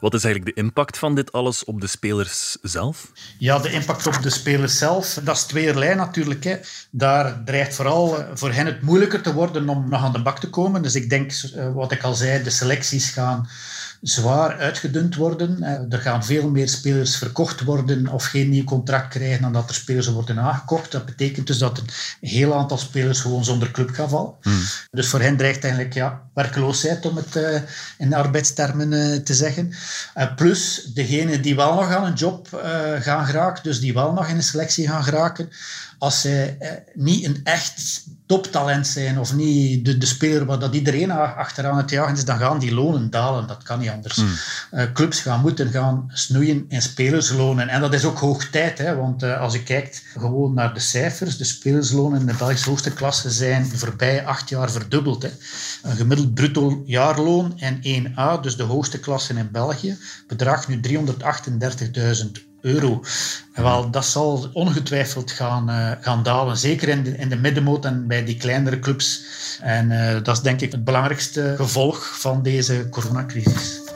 Wat 0.00 0.14
is 0.14 0.24
eigenlijk 0.24 0.56
de 0.56 0.62
impact 0.62 0.98
van 0.98 1.14
dit 1.14 1.32
alles 1.32 1.64
op 1.64 1.80
de 1.80 1.86
spelers 1.86 2.56
zelf? 2.62 3.12
Ja, 3.38 3.58
de 3.58 3.70
impact 3.70 4.06
op 4.06 4.22
de 4.22 4.30
spelers 4.30 4.78
zelf, 4.78 5.20
dat 5.22 5.36
is 5.36 5.44
tweeërlei 5.44 5.94
natuurlijk. 5.94 6.44
Hè. 6.44 6.56
Daar 6.90 7.44
dreigt 7.44 7.74
vooral 7.74 8.24
voor 8.34 8.52
hen 8.52 8.66
het 8.66 8.82
moeilijker 8.82 9.22
te 9.22 9.34
worden 9.34 9.68
om 9.68 9.88
nog 9.88 10.02
aan 10.02 10.12
de 10.12 10.22
bak 10.22 10.38
te 10.38 10.50
komen. 10.50 10.82
Dus 10.82 10.94
ik 10.94 11.10
denk, 11.10 11.32
wat 11.74 11.92
ik 11.92 12.02
al 12.02 12.14
zei, 12.14 12.42
de 12.42 12.50
selecties 12.50 13.10
gaan 13.10 13.48
zwaar 14.00 14.58
uitgedund 14.58 15.14
worden. 15.14 15.62
Er 15.90 15.98
gaan 15.98 16.24
veel 16.24 16.50
meer 16.50 16.68
spelers 16.68 17.16
verkocht 17.16 17.60
worden 17.64 18.08
of 18.08 18.24
geen 18.24 18.48
nieuw 18.48 18.64
contract 18.64 19.08
krijgen 19.08 19.42
dan 19.42 19.52
dat 19.52 19.68
er 19.68 19.74
spelers 19.74 20.06
worden 20.06 20.38
aangekocht. 20.38 20.92
Dat 20.92 21.06
betekent 21.06 21.46
dus 21.46 21.58
dat 21.58 21.78
een 21.78 22.28
heel 22.28 22.54
aantal 22.54 22.78
spelers 22.78 23.20
gewoon 23.20 23.44
zonder 23.44 23.70
club 23.70 23.90
gaan 23.90 24.08
vallen. 24.08 24.34
Hmm. 24.42 24.60
Dus 24.90 25.08
voor 25.08 25.20
hen 25.20 25.36
dreigt 25.36 25.64
eigenlijk 25.64 25.94
ja, 25.94 26.22
werkloosheid, 26.34 27.06
om 27.06 27.16
het 27.16 27.36
uh, 27.36 27.60
in 27.98 28.14
arbeidstermen 28.14 28.92
uh, 28.92 29.16
te 29.16 29.34
zeggen. 29.34 29.72
Uh, 30.16 30.34
plus 30.34 30.90
degenen 30.94 31.42
die 31.42 31.56
wel 31.56 31.74
nog 31.74 31.90
aan 31.90 32.04
een 32.04 32.14
job 32.14 32.48
gaan 33.00 33.26
geraken, 33.26 33.62
dus 33.62 33.80
die 33.80 33.94
wel 33.94 34.12
nog 34.12 34.28
in 34.28 34.36
een 34.36 34.42
selectie 34.42 34.88
gaan 34.88 35.04
geraken, 35.04 35.50
als 35.98 36.20
zij 36.20 36.58
niet 36.94 37.24
een 37.24 37.40
echt 37.44 38.06
toptalent 38.28 38.86
zijn 38.86 39.18
of 39.18 39.34
niet 39.34 39.84
de, 39.84 39.98
de 39.98 40.06
speler 40.06 40.44
waar 40.44 40.58
dat 40.58 40.74
iedereen 40.74 41.10
achteraan 41.10 41.76
het 41.76 41.90
jagen 41.90 42.16
is, 42.16 42.24
dan 42.24 42.38
gaan 42.38 42.58
die 42.58 42.74
lonen 42.74 43.10
dalen. 43.10 43.46
Dat 43.46 43.62
kan 43.62 43.78
niet 43.78 43.90
anders. 43.90 44.16
Mm. 44.16 44.28
Uh, 44.72 44.84
clubs 44.92 45.20
gaan 45.20 45.40
moeten 45.40 45.70
gaan 45.70 46.10
snoeien 46.12 46.64
in 46.68 46.82
spelerslonen. 46.82 47.68
En 47.68 47.80
dat 47.80 47.94
is 47.94 48.04
ook 48.04 48.18
hoog 48.18 48.44
tijd, 48.44 48.78
hè, 48.78 48.96
want 48.96 49.22
uh, 49.22 49.40
als 49.40 49.52
je 49.52 49.62
kijkt 49.62 50.02
gewoon 50.16 50.54
naar 50.54 50.74
de 50.74 50.80
cijfers, 50.80 51.36
de 51.36 51.44
spelerslonen 51.44 52.20
in 52.20 52.26
de 52.26 52.34
Belgische 52.38 52.68
hoogste 52.68 52.92
klasse 52.92 53.30
zijn 53.30 53.68
de 53.68 53.78
voorbije 53.78 54.24
acht 54.24 54.48
jaar 54.48 54.70
verdubbeld. 54.70 55.22
Hè. 55.22 55.30
Een 55.82 55.96
gemiddeld 55.96 56.34
bruto 56.34 56.82
jaarloon 56.86 57.58
in 57.80 58.06
1A, 58.06 58.40
dus 58.40 58.56
de 58.56 58.62
hoogste 58.62 58.98
klasse 58.98 59.34
in 59.34 59.48
België, 59.52 59.98
bedraagt 60.26 60.68
nu 60.68 60.80
338.000 60.80 62.47
euro. 62.60 63.02
En 63.52 63.62
wel, 63.62 63.90
dat 63.90 64.04
zal 64.04 64.50
ongetwijfeld 64.52 65.30
gaan, 65.30 65.70
uh, 65.70 65.90
gaan 66.00 66.22
dalen, 66.22 66.56
zeker 66.56 66.88
in 66.88 67.02
de, 67.02 67.16
in 67.16 67.28
de 67.28 67.36
middenmoot 67.36 67.84
en 67.84 68.06
bij 68.06 68.24
die 68.24 68.36
kleinere 68.36 68.78
clubs. 68.78 69.22
En 69.60 69.90
uh, 69.90 70.12
dat 70.22 70.36
is 70.36 70.42
denk 70.42 70.60
ik 70.60 70.72
het 70.72 70.84
belangrijkste 70.84 71.54
gevolg 71.56 72.18
van 72.18 72.42
deze 72.42 72.86
coronacrisis. 72.90 73.87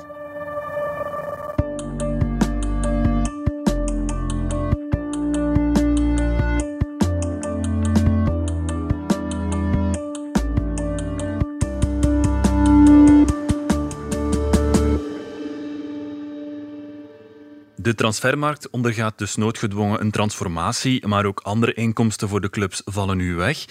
De 17.83 17.95
transfermarkt 17.95 18.71
ondergaat 18.71 19.19
dus 19.19 19.37
noodgedwongen 19.37 20.01
een 20.01 20.11
transformatie, 20.11 21.07
maar 21.07 21.25
ook 21.25 21.41
andere 21.41 21.75
inkomsten 21.75 22.29
voor 22.29 22.41
de 22.41 22.51
clubs 22.51 22.83
vallen 22.85 23.17
nu 23.17 23.35
weg. 23.35 23.65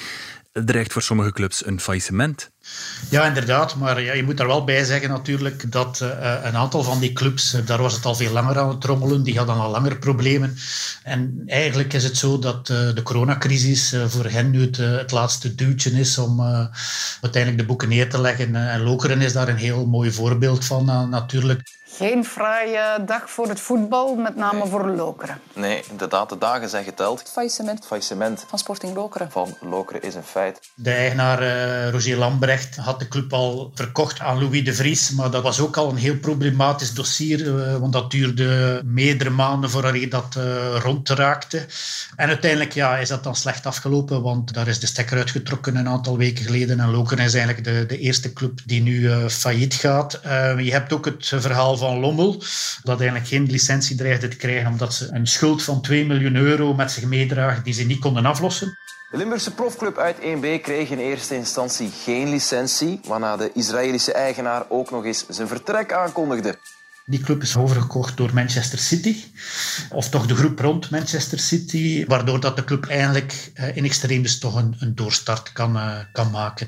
Het 0.52 0.68
dreigt 0.68 0.94
voor 0.94 1.02
sommige 1.02 1.32
clubs 1.32 1.66
een 1.66 1.80
faillissement. 1.80 2.52
Ja, 3.10 3.26
inderdaad. 3.26 3.76
Maar 3.76 4.02
ja, 4.02 4.14
je 4.14 4.24
moet 4.24 4.40
er 4.40 4.48
wel 4.48 4.64
bij 4.64 4.84
zeggen 4.84 5.10
natuurlijk 5.10 5.72
dat 5.72 6.00
uh, 6.04 6.10
een 6.44 6.56
aantal 6.56 6.84
van 6.84 7.00
die 7.00 7.14
clubs, 7.14 7.54
uh, 7.54 7.66
daar 7.66 7.82
was 7.82 7.94
het 7.94 8.06
al 8.06 8.16
veel 8.16 8.32
langer 8.32 8.60
aan 8.60 8.70
het 8.70 8.82
trommelen, 8.82 9.24
die 9.24 9.38
hadden 9.38 9.56
al 9.56 9.72
langer 9.72 9.98
problemen. 9.98 10.58
En 11.04 11.44
eigenlijk 11.46 11.94
is 11.94 12.04
het 12.04 12.18
zo 12.18 12.40
dat 12.40 12.68
de 12.68 13.02
coronacrisis 13.04 13.96
voor 14.08 14.26
hen 14.26 14.52
nu 14.52 14.62
het, 14.62 14.78
het 14.78 15.12
laatste 15.12 15.56
duwtje 15.56 15.92
is 15.92 16.18
om 16.18 16.42
uiteindelijk 17.22 17.62
de 17.62 17.68
boeken 17.68 17.90
neer 17.90 18.10
te 18.10 18.22
leggen. 18.22 18.56
en 18.56 18.82
Lokeren 18.82 19.22
is 19.22 19.34
daar 19.34 19.48
een 19.48 19.56
heel 19.56 19.86
mooi 19.86 20.12
voorbeeld 20.12 20.66
van 20.66 21.10
natuurlijk. 21.10 21.80
Geen 21.98 22.26
fraaie 22.26 23.04
dag 23.06 23.30
voor 23.30 23.48
het 23.48 23.60
voetbal, 23.60 24.16
met 24.16 24.36
name 24.36 24.60
nee. 24.60 24.70
voor 24.70 24.90
Lokeren. 24.90 25.40
Nee, 25.54 25.84
inderdaad, 25.90 26.30
de 26.30 26.38
dagen 26.38 26.70
zijn 26.70 26.84
geteld. 26.84 27.24
Faillissement. 27.32 27.86
Faillissement. 27.86 28.46
Van 28.48 28.60
Sporting 28.60 28.96
Lokeren. 28.96 29.32
Van 29.32 29.58
Lokeren 29.62 30.02
is 30.02 30.16
een 30.16 30.24
feit. 30.24 30.60
De 30.76 30.92
eigenaar 30.92 31.42
uh, 31.42 31.90
Roger 31.90 32.18
Lambrecht 32.18 32.76
had 32.76 33.00
de 33.00 33.08
club 33.08 33.34
al 33.34 33.72
verkocht 33.76 34.20
aan 34.20 34.44
Louis 34.44 34.64
de 34.64 34.74
Vries, 34.74 35.12
maar 35.12 35.32
dat 35.32 35.44
was 35.44 35.60
ook 35.60 35.78
al 35.78 35.90
een 35.90 35.96
heel 35.96 36.18
problematisch 36.18 36.94
dossier, 36.94 37.40
uh, 37.40 37.76
want 37.76 37.94
dat 37.94 38.12
duurde 38.12 38.82
meerdere 38.86 39.30
maanden 39.30 39.70
voordat 39.70 40.12
dat 40.12 40.36
uh, 40.38 40.78
rondraakte. 40.80 41.66
En 42.16 42.28
uiteindelijk 42.28 42.74
ja, 42.74 42.98
is 42.98 43.10
dat 43.10 43.24
dan 43.24 43.36
slecht 43.36 43.66
afgelopen, 43.66 44.22
want 44.22 44.54
daar 44.54 44.68
is 44.68 44.80
de 44.80 44.88
stekker 44.88 45.18
uitgetrokken 45.18 45.76
een 45.76 45.88
aantal 45.88 46.18
weken 46.18 46.46
geleden 46.46 46.80
en 46.80 46.92
Lokeren 46.92 47.26
is 47.26 47.34
eigenlijk 47.34 47.66
de, 47.66 47.86
de 47.86 47.98
eerste 47.98 48.34
club 48.34 48.60
die 48.66 48.82
nu 48.82 49.30
failliet 49.30 49.74
gaat. 49.74 50.20
je 50.58 50.72
hebt 50.72 50.94
ook 50.94 51.06
het 51.06 51.34
verhaal 51.36 51.78
van 51.82 52.00
Lommel, 52.00 52.44
dat 52.84 53.00
eigenlijk 53.00 53.30
geen 53.30 53.46
licentie 53.46 53.96
dreigde 53.96 54.28
te 54.28 54.36
krijgen 54.36 54.72
omdat 54.72 54.94
ze 54.94 55.08
een 55.12 55.28
schuld 55.28 55.64
van 55.64 55.82
2 55.82 56.06
miljoen 56.06 56.36
euro 56.36 56.74
met 56.74 56.92
zich 56.92 57.06
meedragen 57.06 57.64
die 57.64 57.74
ze 57.74 57.84
niet 57.84 58.00
konden 58.00 58.26
aflossen. 58.26 58.78
De 59.12 59.18
Limburgse 59.18 59.54
profclub 59.54 59.98
uit 59.98 60.16
1B 60.16 60.62
kreeg 60.62 60.90
in 60.90 61.00
eerste 61.00 61.36
instantie 61.36 61.90
geen 62.04 62.30
licentie, 62.30 63.00
waarna 63.08 63.38
de 63.38 63.52
Israëlische 63.54 64.14
eigenaar 64.14 64.66
ook 64.70 64.92
nog 64.92 65.06
eens 65.06 65.26
zijn 65.30 65.48
vertrek 65.48 65.94
aankondigde. 65.94 66.56
Die 67.06 67.20
club 67.20 67.42
is 67.42 67.58
overgekocht 67.58 68.18
door 68.18 68.34
Manchester 68.34 68.80
City, 68.80 69.16
of 69.90 70.10
toch 70.10 70.26
de 70.28 70.36
groep 70.36 70.60
rond 70.60 70.90
Manchester 70.90 71.40
City, 71.40 72.06
waardoor 72.06 72.40
dat 72.40 72.56
de 72.56 72.64
club 72.64 72.86
eigenlijk 72.86 73.52
in 73.74 73.86
extremis 73.86 74.40
toch 74.40 74.56
een, 74.56 74.76
een 74.80 74.96
doorstart 74.96 75.52
kan, 75.52 75.76
uh, 75.76 76.00
kan 76.12 76.32
maken. 76.32 76.68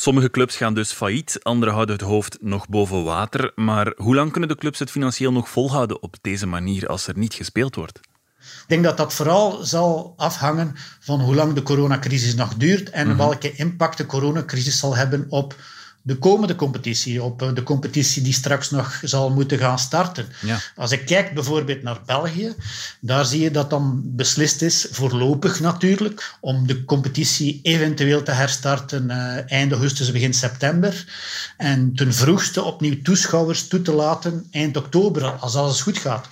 Sommige 0.00 0.30
clubs 0.30 0.56
gaan 0.56 0.74
dus 0.74 0.92
failliet, 0.92 1.38
andere 1.42 1.72
houden 1.72 1.94
het 1.94 2.04
hoofd 2.04 2.38
nog 2.40 2.68
boven 2.68 3.04
water. 3.04 3.52
Maar 3.54 3.92
hoe 3.96 4.14
lang 4.14 4.30
kunnen 4.30 4.48
de 4.48 4.56
clubs 4.56 4.78
het 4.78 4.90
financieel 4.90 5.32
nog 5.32 5.48
volhouden 5.48 6.02
op 6.02 6.16
deze 6.20 6.46
manier 6.46 6.86
als 6.86 7.06
er 7.06 7.18
niet 7.18 7.34
gespeeld 7.34 7.74
wordt? 7.74 8.00
Ik 8.38 8.64
denk 8.66 8.84
dat 8.84 8.96
dat 8.96 9.14
vooral 9.14 9.64
zal 9.64 10.14
afhangen 10.16 10.74
van 11.00 11.20
hoe 11.20 11.34
lang 11.34 11.52
de 11.52 11.62
coronacrisis 11.62 12.34
nog 12.34 12.54
duurt 12.54 12.90
en 12.90 13.04
mm 13.04 13.08
-hmm. 13.08 13.18
welke 13.18 13.52
impact 13.52 13.96
de 13.96 14.06
coronacrisis 14.06 14.78
zal 14.78 14.96
hebben 14.96 15.26
op 15.28 15.54
de 16.02 16.18
komende 16.18 16.54
competitie, 16.54 17.22
op 17.22 17.50
de 17.54 17.62
competitie 17.62 18.22
die 18.22 18.32
straks 18.32 18.70
nog 18.70 19.00
zal 19.02 19.30
moeten 19.30 19.58
gaan 19.58 19.78
starten. 19.78 20.26
Ja. 20.40 20.58
Als 20.76 20.92
ik 20.92 21.06
kijk 21.06 21.34
bijvoorbeeld 21.34 21.82
naar 21.82 21.98
België, 22.06 22.54
daar 23.00 23.24
zie 23.24 23.40
je 23.40 23.50
dat 23.50 23.70
dan 23.70 24.02
beslist 24.04 24.62
is, 24.62 24.86
voorlopig 24.90 25.60
natuurlijk, 25.60 26.34
om 26.40 26.66
de 26.66 26.84
competitie 26.84 27.60
eventueel 27.62 28.22
te 28.22 28.30
herstarten 28.30 29.04
uh, 29.10 29.52
eind 29.52 29.72
augustus, 29.72 30.12
begin 30.12 30.34
september. 30.34 31.04
En 31.56 31.94
ten 31.94 32.14
vroegste 32.14 32.62
opnieuw 32.62 33.02
toeschouwers 33.02 33.68
toe 33.68 33.82
te 33.82 33.92
laten 33.92 34.46
eind 34.50 34.76
oktober, 34.76 35.24
als 35.24 35.54
alles 35.54 35.80
goed 35.80 35.98
gaat. 35.98 36.26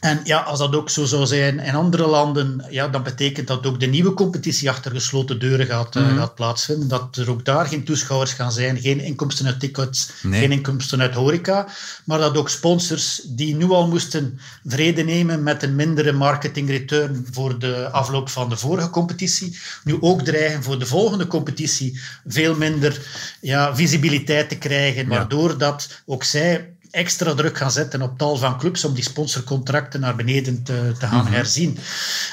En 0.00 0.20
ja, 0.24 0.40
als 0.40 0.58
dat 0.58 0.74
ook 0.74 0.90
zo 0.90 1.04
zou 1.04 1.26
zijn 1.26 1.58
in 1.58 1.74
andere 1.74 2.06
landen, 2.06 2.64
ja, 2.70 2.88
dan 2.88 3.02
betekent 3.02 3.46
dat 3.46 3.66
ook 3.66 3.80
de 3.80 3.86
nieuwe 3.86 4.14
competitie 4.14 4.70
achter 4.70 4.90
gesloten 4.90 5.38
deuren 5.38 5.66
gaat, 5.66 5.94
mm 5.94 6.02
-hmm. 6.02 6.12
uh, 6.12 6.18
gaat 6.18 6.34
plaatsvinden. 6.34 6.88
Dat 6.88 7.16
er 7.16 7.30
ook 7.30 7.44
daar 7.44 7.66
geen 7.66 7.84
toeschouwers 7.84 8.32
gaan 8.32 8.52
zijn, 8.52 8.78
geen 8.78 9.05
inkomsten 9.06 9.46
uit 9.46 9.60
tickets, 9.60 10.10
nee. 10.22 10.40
geen 10.40 10.52
inkomsten 10.52 11.00
uit 11.00 11.14
horeca, 11.14 11.68
maar 12.04 12.18
dat 12.18 12.36
ook 12.36 12.48
sponsors 12.48 13.22
die 13.24 13.56
nu 13.56 13.70
al 13.70 13.88
moesten 13.88 14.40
vrede 14.64 15.02
nemen 15.02 15.42
met 15.42 15.62
een 15.62 15.74
mindere 15.74 16.12
marketing 16.12 16.68
return 16.68 17.26
voor 17.30 17.58
de 17.58 17.90
afloop 17.90 18.28
van 18.28 18.48
de 18.48 18.56
vorige 18.56 18.90
competitie, 18.90 19.58
nu 19.84 19.96
ook 20.00 20.22
dreigen 20.22 20.62
voor 20.62 20.78
de 20.78 20.86
volgende 20.86 21.26
competitie 21.26 22.00
veel 22.26 22.56
minder 22.56 23.06
ja, 23.40 23.76
visibiliteit 23.76 24.48
te 24.48 24.58
krijgen, 24.58 25.08
waardoor 25.08 25.50
ja. 25.50 25.56
dat 25.56 26.02
ook 26.06 26.24
zij 26.24 26.75
extra 26.96 27.34
druk 27.34 27.56
gaan 27.56 27.70
zetten 27.70 28.02
op 28.02 28.18
tal 28.18 28.36
van 28.36 28.58
clubs 28.58 28.84
om 28.84 28.94
die 28.94 29.02
sponsorcontracten 29.02 30.00
naar 30.00 30.16
beneden 30.16 30.62
te, 30.62 30.92
te 30.98 31.06
gaan 31.06 31.18
mm 31.18 31.26
-hmm. 31.26 31.34
herzien. 31.34 31.78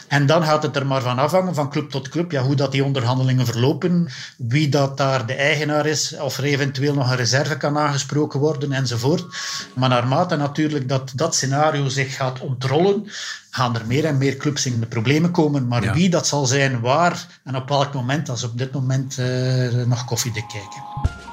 En 0.08 0.26
dan 0.26 0.44
gaat 0.44 0.64
het 0.64 0.76
er 0.76 0.86
maar 0.86 1.02
van 1.02 1.20
afhangen, 1.20 1.56
van 1.56 1.70
club 1.70 1.90
tot 1.90 2.10
club, 2.10 2.32
ja, 2.32 2.42
hoe 2.42 2.56
dat 2.56 2.72
die 2.72 2.84
onderhandelingen 2.84 3.46
verlopen, 3.46 4.08
wie 4.38 4.70
dat 4.70 4.98
daar 4.98 5.26
de 5.26 5.34
eigenaar 5.34 5.86
is, 5.86 6.16
of 6.20 6.38
er 6.38 6.44
eventueel 6.44 6.94
nog 6.94 7.10
een 7.10 7.16
reserve 7.16 7.58
kan 7.58 7.78
aangesproken 7.78 8.40
worden, 8.40 8.72
enzovoort. 8.72 9.26
Maar 9.74 9.90
naarmate 9.90 10.36
natuurlijk 10.36 10.90
dat 10.90 11.12
dat 11.16 11.36
scenario 11.36 11.90
zich 11.90 12.16
gaat 12.16 12.40
ontrollen, 12.40 13.08
gaan 13.50 13.76
er 13.76 13.86
meer 13.86 14.06
en 14.06 14.18
meer 14.18 14.38
clubs 14.38 14.66
in 14.66 14.80
de 14.80 14.86
problemen 14.86 15.32
komen. 15.32 15.68
Maar 15.68 15.84
ja. 15.84 15.94
wie 15.94 16.10
dat 16.10 16.28
zal 16.28 16.46
zijn, 16.46 16.80
waar 16.80 17.28
en 17.44 17.56
op 17.56 17.70
welk 17.70 17.94
moment, 17.94 18.26
dat 18.26 18.38
is 18.38 18.44
op 18.44 18.58
dit 18.58 18.72
moment 18.72 19.18
uh, 19.20 19.86
nog 19.86 20.06
koffiedik 20.06 20.48
kijken. 20.48 21.32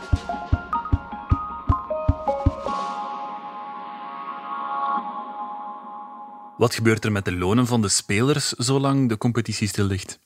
Wat 6.60 6.74
gebeurt 6.74 7.04
er 7.04 7.12
met 7.12 7.24
de 7.24 7.32
lonen 7.32 7.66
van 7.66 7.82
de 7.82 7.88
spelers 7.88 8.48
zolang 8.48 9.08
de 9.08 9.18
competitie 9.18 9.68
stil 9.68 9.84
ligt? 9.84 10.18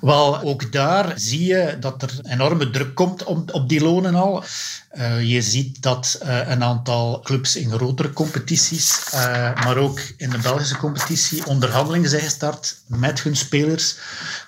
Wel, 0.00 0.40
ook 0.40 0.72
daar 0.72 1.12
zie 1.18 1.44
je 1.44 1.76
dat 1.80 2.02
er 2.02 2.20
enorme 2.22 2.70
druk 2.70 2.94
komt 2.94 3.24
op, 3.24 3.54
op 3.54 3.68
die 3.68 3.80
lonen 3.80 4.14
al. 4.14 4.44
Uh, 4.98 5.22
je 5.22 5.42
ziet 5.42 5.82
dat 5.82 6.20
uh, 6.22 6.48
een 6.48 6.62
aantal 6.64 7.20
clubs 7.20 7.56
in 7.56 7.70
grotere 7.70 8.12
competities, 8.12 8.98
uh, 9.14 9.20
maar 9.64 9.76
ook 9.76 10.00
in 10.16 10.30
de 10.30 10.38
Belgische 10.38 10.76
competitie, 10.76 11.46
onderhandelingen 11.46 12.10
zijn 12.10 12.22
gestart 12.22 12.76
met 12.86 13.22
hun 13.22 13.36
spelers 13.36 13.96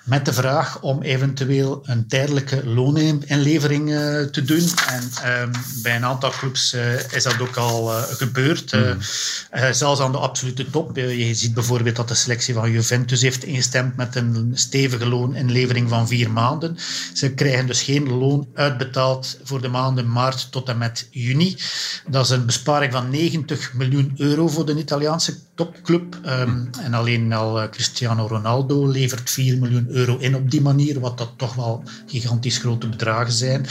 met 0.03 0.25
de 0.25 0.33
vraag 0.33 0.81
om 0.81 1.01
eventueel 1.01 1.81
een 1.85 2.07
tijdelijke 2.07 2.65
looninlevering 2.65 3.87
te 4.31 4.43
doen. 4.43 4.69
En 4.87 5.09
ehm, 5.23 5.51
bij 5.81 5.95
een 5.95 6.05
aantal 6.05 6.29
clubs 6.29 6.75
is 7.11 7.23
dat 7.23 7.39
ook 7.39 7.55
al 7.55 7.85
gebeurd. 7.87 8.73
Mm. 8.73 8.97
zelfs 9.71 10.01
aan 10.01 10.11
de 10.11 10.17
absolute 10.17 10.69
top. 10.69 10.95
je 10.95 11.33
ziet 11.33 11.53
bijvoorbeeld 11.53 11.95
dat 11.95 12.07
de 12.07 12.13
selectie 12.13 12.53
van 12.53 12.71
Juventus 12.71 13.21
heeft 13.21 13.43
ingestemd 13.43 13.95
met 13.95 14.15
een 14.15 14.51
stevige 14.53 15.05
looninlevering 15.05 15.89
van 15.89 16.07
vier 16.07 16.31
maanden. 16.31 16.77
Ze 17.13 17.33
krijgen 17.33 17.67
dus 17.67 17.81
geen 17.81 18.09
loon 18.09 18.47
uitbetaald 18.53 19.37
voor 19.43 19.61
de 19.61 19.67
maanden 19.67 20.11
maart 20.11 20.34
tot 20.43 20.69
en 20.69 20.77
met 20.77 21.07
juni. 21.11 21.57
Dat 22.07 22.25
is 22.25 22.29
een 22.29 22.45
besparing 22.45 22.91
van 22.91 23.09
90 23.09 23.73
miljoen 23.73 24.13
euro 24.17 24.47
voor 24.47 24.65
de 24.65 24.77
Italiaanse 24.77 25.35
topclub. 25.55 26.15
Um, 26.25 26.69
en 26.81 26.93
alleen 26.93 27.33
al 27.33 27.61
uh, 27.61 27.69
Cristiano 27.69 28.27
Ronaldo 28.27 28.87
levert 28.87 29.29
4 29.29 29.57
miljoen 29.57 29.87
euro 29.89 30.17
in 30.17 30.35
op 30.35 30.51
die 30.51 30.61
manier, 30.61 30.99
wat 30.99 31.17
dat 31.17 31.31
toch 31.37 31.55
wel 31.55 31.83
gigantisch 32.07 32.57
grote 32.57 32.87
bedragen 32.87 33.33
zijn. 33.33 33.65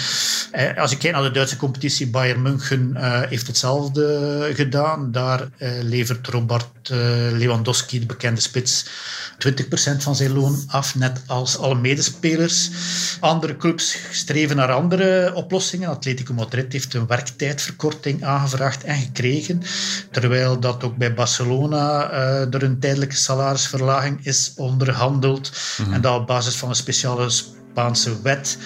Uh, 0.52 0.78
als 0.78 0.90
je 0.90 0.96
kijkt 0.96 1.16
naar 1.16 1.26
de 1.26 1.34
Duitse 1.34 1.56
competitie, 1.56 2.06
Bayern 2.06 2.42
München 2.42 2.90
uh, 2.94 3.20
heeft 3.20 3.46
hetzelfde 3.46 4.50
gedaan. 4.54 5.12
Daar 5.12 5.48
levert 5.82 6.26
Robert 6.26 6.88
Lewandowski, 7.32 7.98
de 7.98 8.06
bekende 8.06 8.40
spits, 8.40 8.86
20% 9.38 9.96
van 9.98 10.16
zijn 10.16 10.32
loon 10.32 10.62
af, 10.66 10.94
net 10.94 11.20
als 11.26 11.58
alle 11.58 11.74
medespelers. 11.74 12.70
Andere 13.20 13.56
clubs 13.56 13.98
streven 14.10 14.56
naar 14.56 14.72
andere 14.72 15.34
oplossingen. 15.34 15.88
Atletico 15.88 16.34
Madrid 16.34 16.53
heeft 16.68 16.94
een 16.94 17.06
werktijdverkorting 17.06 18.24
aangevraagd 18.24 18.84
en 18.84 18.96
gekregen, 18.96 19.62
terwijl 20.10 20.60
dat 20.60 20.84
ook 20.84 20.96
bij 20.96 21.14
Barcelona 21.14 22.10
uh, 22.12 22.54
er 22.54 22.62
een 22.62 22.78
tijdelijke 22.78 23.16
salarisverlaging 23.16 24.26
is 24.26 24.52
onderhandeld 24.56 25.50
mm 25.50 25.84
-hmm. 25.84 25.94
en 25.94 26.00
dat 26.00 26.20
op 26.20 26.26
basis 26.26 26.56
van 26.56 26.68
een 26.68 26.74
speciale 26.74 27.30
Spaanse 27.74 28.22
wet. 28.22 28.58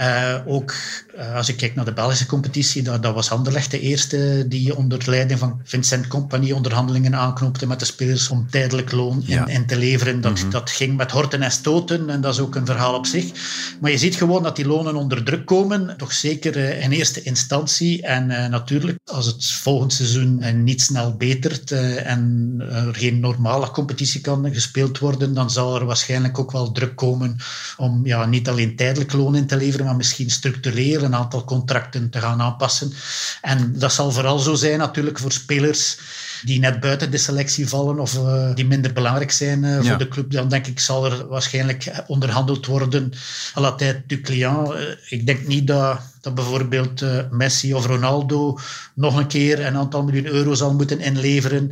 Uh, 0.00 0.36
ook 0.46 0.74
uh, 1.18 1.34
als 1.34 1.48
ik 1.48 1.56
kijk 1.56 1.74
naar 1.74 1.84
de 1.84 1.92
Belgische 1.92 2.26
competitie, 2.26 2.82
dat, 2.82 3.02
dat 3.02 3.14
was 3.14 3.30
Anderlecht 3.30 3.70
de 3.70 3.80
eerste 3.80 4.44
die 4.48 4.76
onder 4.76 5.02
leiding 5.06 5.38
van 5.38 5.60
Vincent 5.64 6.06
Company 6.06 6.52
onderhandelingen 6.52 7.14
aanknoopte 7.14 7.66
met 7.66 7.78
de 7.78 7.84
spelers 7.84 8.28
om 8.28 8.46
tijdelijk 8.50 8.92
loon 8.92 9.22
ja. 9.26 9.46
in, 9.46 9.66
te 9.66 9.76
leveren. 9.76 10.20
Dat, 10.20 10.32
mm-hmm. 10.32 10.50
dat 10.50 10.70
ging 10.70 10.96
met 10.96 11.10
horten 11.10 11.42
en 11.42 11.50
stoten 11.50 12.10
en 12.10 12.20
dat 12.20 12.34
is 12.34 12.40
ook 12.40 12.54
een 12.54 12.66
verhaal 12.66 12.94
op 12.94 13.06
zich. 13.06 13.32
Maar 13.80 13.90
je 13.90 13.98
ziet 13.98 14.16
gewoon 14.16 14.42
dat 14.42 14.56
die 14.56 14.66
lonen 14.66 14.96
onder 14.96 15.24
druk 15.24 15.46
komen, 15.46 15.96
toch 15.96 16.12
zeker 16.12 16.56
uh, 16.56 16.82
in 16.82 16.90
eerste 16.90 17.22
instantie. 17.22 18.02
En 18.02 18.26
natuurlijk, 18.26 18.98
als 19.04 19.26
het 19.26 19.52
volgend 19.52 19.92
seizoen 19.92 20.62
niet 20.64 20.82
snel 20.82 21.16
betert 21.16 21.70
en 21.70 22.54
er 22.70 22.94
geen 22.94 23.20
normale 23.20 23.70
competitie 23.70 24.20
kan 24.20 24.52
gespeeld 24.52 24.98
worden, 24.98 25.34
dan 25.34 25.50
zal 25.50 25.78
er 25.78 25.84
waarschijnlijk 25.84 26.38
ook 26.38 26.52
wel 26.52 26.72
druk 26.72 26.96
komen 26.96 27.36
om 27.76 28.06
ja, 28.06 28.26
niet 28.26 28.48
alleen 28.54 28.76
tijdelijk 28.76 29.12
loon 29.12 29.36
in 29.36 29.46
te 29.46 29.56
leveren, 29.56 29.86
maar 29.86 29.96
misschien 29.96 30.30
structureel 30.30 31.02
een 31.02 31.14
aantal 31.14 31.44
contracten 31.44 32.10
te 32.10 32.20
gaan 32.20 32.40
aanpassen. 32.40 32.92
En 33.40 33.78
dat 33.78 33.92
zal 33.92 34.12
vooral 34.12 34.38
zo 34.38 34.54
zijn 34.54 34.78
natuurlijk 34.78 35.18
voor 35.18 35.32
spelers 35.32 35.98
die 36.44 36.58
net 36.58 36.80
buiten 36.80 37.10
de 37.10 37.18
selectie 37.18 37.68
vallen 37.68 37.98
of 37.98 38.14
uh, 38.14 38.54
die 38.54 38.66
minder 38.66 38.92
belangrijk 38.92 39.30
zijn 39.30 39.62
uh, 39.62 39.74
voor 39.74 39.84
ja. 39.84 39.96
de 39.96 40.08
club, 40.08 40.30
dan 40.30 40.48
denk 40.48 40.66
ik 40.66 40.80
zal 40.80 41.04
er 41.04 41.28
waarschijnlijk 41.28 42.04
onderhandeld 42.06 42.66
worden 42.66 43.12
à 43.56 43.60
la 43.60 43.72
tête 43.72 44.02
du 44.06 44.20
client. 44.20 44.70
Uh, 44.70 44.80
ik 45.08 45.26
denk 45.26 45.46
niet 45.46 45.66
dat, 45.66 46.00
dat 46.20 46.34
bijvoorbeeld 46.34 47.04
Messi 47.30 47.74
of 47.74 47.86
Ronaldo 47.86 48.58
nog 48.94 49.16
een 49.16 49.26
keer 49.26 49.66
een 49.66 49.76
aantal 49.76 50.04
miljoen 50.04 50.26
euro 50.26 50.54
zal 50.54 50.74
moeten 50.74 51.00
inleveren. 51.00 51.70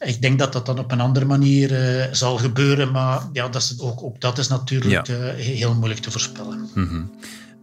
Ik 0.00 0.22
denk 0.22 0.38
dat 0.38 0.52
dat 0.52 0.66
dan 0.66 0.78
op 0.78 0.92
een 0.92 1.00
andere 1.00 1.24
manier 1.24 2.08
zal 2.12 2.36
gebeuren, 2.36 2.90
maar 2.90 3.28
ja, 3.32 3.48
dat 3.48 3.62
is 3.62 3.80
ook, 3.80 4.02
ook 4.02 4.20
dat 4.20 4.38
is 4.38 4.48
natuurlijk 4.48 5.06
ja. 5.06 5.32
heel 5.34 5.74
moeilijk 5.74 6.00
te 6.00 6.10
voorspellen. 6.10 6.70
Mm 6.74 6.88
-hmm. 6.88 7.10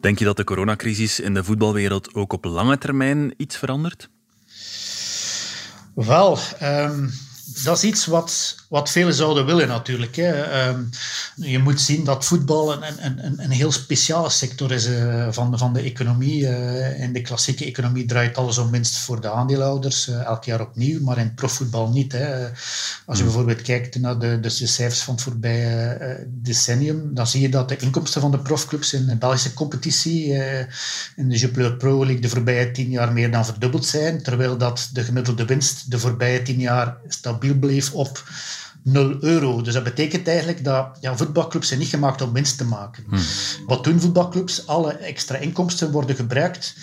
Denk 0.02 0.20
je 0.20 0.26
dat 0.26 0.38
de 0.38 0.44
coronacrisis 0.44 1.20
in 1.20 1.34
de 1.34 1.44
voetbalwereld 1.44 2.14
ook 2.14 2.34
op 2.34 2.46
lange 2.46 2.78
termijn 2.78 3.34
iets 3.38 3.58
verandert? 3.58 4.10
Wel, 6.06 6.38
um, 6.64 7.14
dat 7.64 7.78
is 7.78 7.84
iets 7.84 8.06
wat, 8.06 8.56
wat 8.70 8.90
velen 8.90 9.14
zouden 9.14 9.46
willen 9.46 9.68
natuurlijk. 9.68 10.16
Hè. 10.16 10.68
Um, 10.68 10.90
je 11.38 11.60
moet 11.60 11.82
zien 11.82 12.04
dat 12.04 12.26
voetbal 12.26 12.74
een, 12.74 12.84
een, 13.06 13.26
een, 13.26 13.44
een 13.44 13.50
heel 13.52 13.72
speciale 13.72 14.30
sector 14.30 14.72
is 14.72 14.88
uh, 14.88 15.28
van, 15.32 15.58
van 15.58 15.74
de 15.74 15.82
economie. 15.82 16.42
Uh, 16.42 17.02
in 17.02 17.14
de 17.14 17.22
klassieke 17.22 17.66
economie 17.66 18.06
draait 18.06 18.38
alles 18.38 18.58
om 18.58 18.72
winst 18.72 18.98
voor 18.98 19.22
de 19.22 19.32
aandeelhouders, 19.32 20.08
uh, 20.08 20.22
elk 20.22 20.44
jaar 20.44 20.62
opnieuw, 20.62 21.02
maar 21.02 21.18
in 21.18 21.34
profvoetbal 21.34 21.90
niet. 21.90 22.12
Hè. 22.12 22.44
Als 22.46 22.54
je 23.06 23.14
hmm. 23.14 23.24
bijvoorbeeld 23.24 23.62
kijkt 23.62 24.00
naar 24.00 24.20
de, 24.20 24.40
de 24.40 24.50
cijfers 24.50 25.02
van 25.02 25.14
het 25.14 25.24
voorbije 25.24 26.28
decennium, 26.28 27.14
dan 27.14 27.28
zie 27.28 27.42
je 27.42 27.50
dat 27.50 27.70
de 27.70 27.78
inkomsten 27.78 28.22
van 28.22 28.32
de 28.32 28.40
profclubs 28.40 28.94
in 28.94 29.06
de 29.06 29.16
Belgische 29.16 29.54
competitie, 29.54 30.34
in 31.16 31.30
de 31.30 31.38
Jupiler 31.38 31.76
Pro 31.76 31.98
League, 31.98 32.22
de 32.22 32.30
voorbije 32.30 32.72
tien 32.72 32.90
jaar 32.90 33.14
meer 33.14 33.32
dan 33.32 33.46
verdubbeld 33.46 33.86
zijn, 33.86 34.24
terwijl 34.24 34.58
dat 34.58 34.90
de 34.94 35.04
gemiddelde 35.04 35.46
winst 35.46 35.92
de 35.92 36.00
voorbije 36.00 36.42
tien 36.42 36.60
jaar 36.60 36.98
stabiel 37.08 37.56
bleef 37.56 37.94
op 37.94 38.24
0 38.88 39.16
euro. 39.20 39.62
Dus 39.62 39.74
dat 39.74 39.84
betekent 39.84 40.28
eigenlijk 40.28 40.64
dat 40.64 40.98
ja, 41.02 41.18
voetbalclubs 41.18 41.68
zijn 41.68 41.80
niet 41.80 41.90
gemaakt 41.90 42.22
om 42.22 42.34
winst 42.34 42.58
te 42.58 42.66
maken. 42.66 43.04
Hmm. 43.10 43.20
Wat 43.66 43.84
doen 43.84 44.00
voetbalclubs? 44.00 44.68
Alle 44.68 44.92
extra 44.92 45.38
inkomsten 45.38 45.92
worden 45.92 46.16
gebruikt 46.16 46.76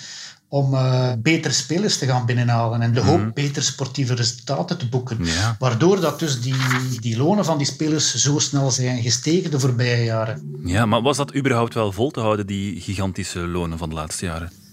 om 0.49 0.75
uh, 0.75 1.13
betere 1.19 1.55
spelers 1.55 1.99
te 1.99 2.07
gaan 2.07 2.27
binnenhalen 2.27 2.83
en 2.83 2.93
de 2.93 3.01
hoop 3.01 3.21
hmm. 3.21 3.33
beter 3.35 3.63
sportieve 3.63 4.15
resultaten 4.15 4.79
te 4.79 4.89
boeken. 4.89 5.19
Waardoor 5.59 6.01
dat 6.01 6.19
dus 6.19 6.41
die, 6.41 6.55
die 7.01 7.17
lonen 7.17 7.45
van 7.45 7.59
die 7.59 7.67
spelers 7.67 8.15
zo 8.15 8.39
snel 8.39 8.71
zijn 8.71 9.03
gestegen 9.03 9.51
de 9.51 9.61
voorbije 9.61 10.05
jaren. 10.05 10.61
Ja, 10.65 10.87
maar 10.87 11.03
was 11.03 11.17
dat 11.17 11.35
überhaupt 11.35 11.75
wel 11.75 11.93
vol 11.93 12.11
te 12.11 12.21
houden, 12.21 12.47
die 12.47 12.81
gigantische 12.81 13.41
lonen 13.41 13.79
van 13.79 13.89
de 13.89 13.95
laatste 13.95 14.25
jaren? 14.25 14.64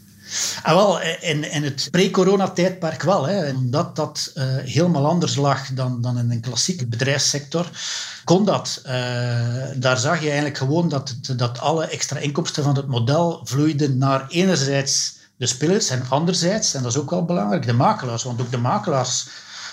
Ah, 0.64 0.76
wel, 0.76 1.02
in, 1.02 1.52
in 1.52 1.64
het 1.64 1.88
pre-corona-tijdperk 1.92 3.04
wel. 3.04 3.28
Hè. 3.28 3.50
Omdat 3.50 3.96
dat 3.96 4.32
uh, 4.36 4.44
helemaal 4.58 5.08
anders 5.08 5.36
lag 5.36 5.68
dan, 5.68 6.02
dan 6.02 6.18
in 6.18 6.32
een 6.32 6.42
klassieke 6.42 6.88
bedrijfssector, 6.88 7.70
kon 8.24 8.46
dat. 8.46 8.82
Uh, 8.86 8.92
daar 9.76 9.98
zag 9.98 10.20
je 10.20 10.26
eigenlijk 10.26 10.58
gewoon 10.58 10.90
dat, 10.90 11.16
dat 11.36 11.60
alle 11.60 11.86
extra 11.86 12.20
inkomsten 12.20 12.64
van 12.64 12.76
het 12.76 12.88
model 12.88 13.42
vloeiden 13.44 13.98
naar 13.98 14.28
enerzijds 14.28 15.20
de 15.36 15.48
spelers 15.48 15.90
en 15.90 16.06
anderzijds, 16.10 16.74
en 16.74 16.84
dat 16.84 16.92
is 16.92 16.98
ook 16.98 17.10
wel 17.10 17.26
belangrijk, 17.26 17.66
de 17.66 17.74
makelaars. 17.74 18.24
Want 18.24 18.42
ook 18.42 18.52
de 18.52 18.58
makelaars 18.58 19.28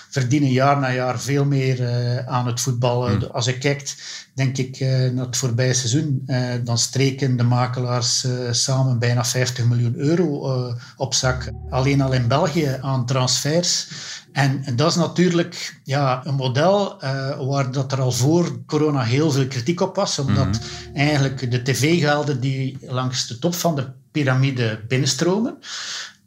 verdienen 0.09 0.51
jaar 0.51 0.79
na 0.79 0.93
jaar 0.93 1.19
veel 1.19 1.45
meer 1.45 1.79
uh, 1.79 2.17
aan 2.27 2.47
het 2.47 2.61
voetbal. 2.61 3.09
Hmm. 3.09 3.23
Als 3.23 3.45
je 3.45 3.57
kijkt, 3.57 3.95
denk 4.33 4.57
ik, 4.57 4.79
uh, 4.79 5.09
naar 5.09 5.25
het 5.25 5.37
voorbije 5.37 5.73
seizoen, 5.73 6.23
uh, 6.27 6.53
dan 6.63 6.77
streken 6.77 7.37
de 7.37 7.43
makelaars 7.43 8.27
samen 8.51 8.99
bijna 8.99 9.25
50 9.25 9.65
miljoen 9.65 9.95
euro 9.95 10.73
op 10.97 11.13
zak. 11.13 11.51
Alleen 11.69 12.01
al 12.01 12.13
in 12.13 12.27
België 12.27 12.77
aan 12.81 13.05
transfers. 13.05 13.87
En, 14.31 14.63
en 14.63 14.75
dat 14.75 14.89
is 14.89 14.95
natuurlijk 14.95 15.79
ja, 15.83 16.25
een 16.25 16.35
model 16.35 16.99
waar 17.47 17.71
dat 17.71 17.91
er 17.91 18.01
al 18.01 18.11
voor 18.11 18.65
corona 18.65 19.03
heel 19.03 19.31
veel 19.31 19.47
kritiek 19.47 19.81
op 19.81 19.95
was, 19.95 20.19
omdat 20.19 20.59
hmm. 20.59 20.95
eigenlijk 20.95 21.51
de 21.51 21.61
tv-gelden 21.61 22.39
die 22.39 22.77
langs 22.81 23.27
de 23.27 23.39
top 23.39 23.55
van 23.55 23.75
de 23.75 23.87
piramide 24.11 24.83
binnenstromen, 24.87 25.57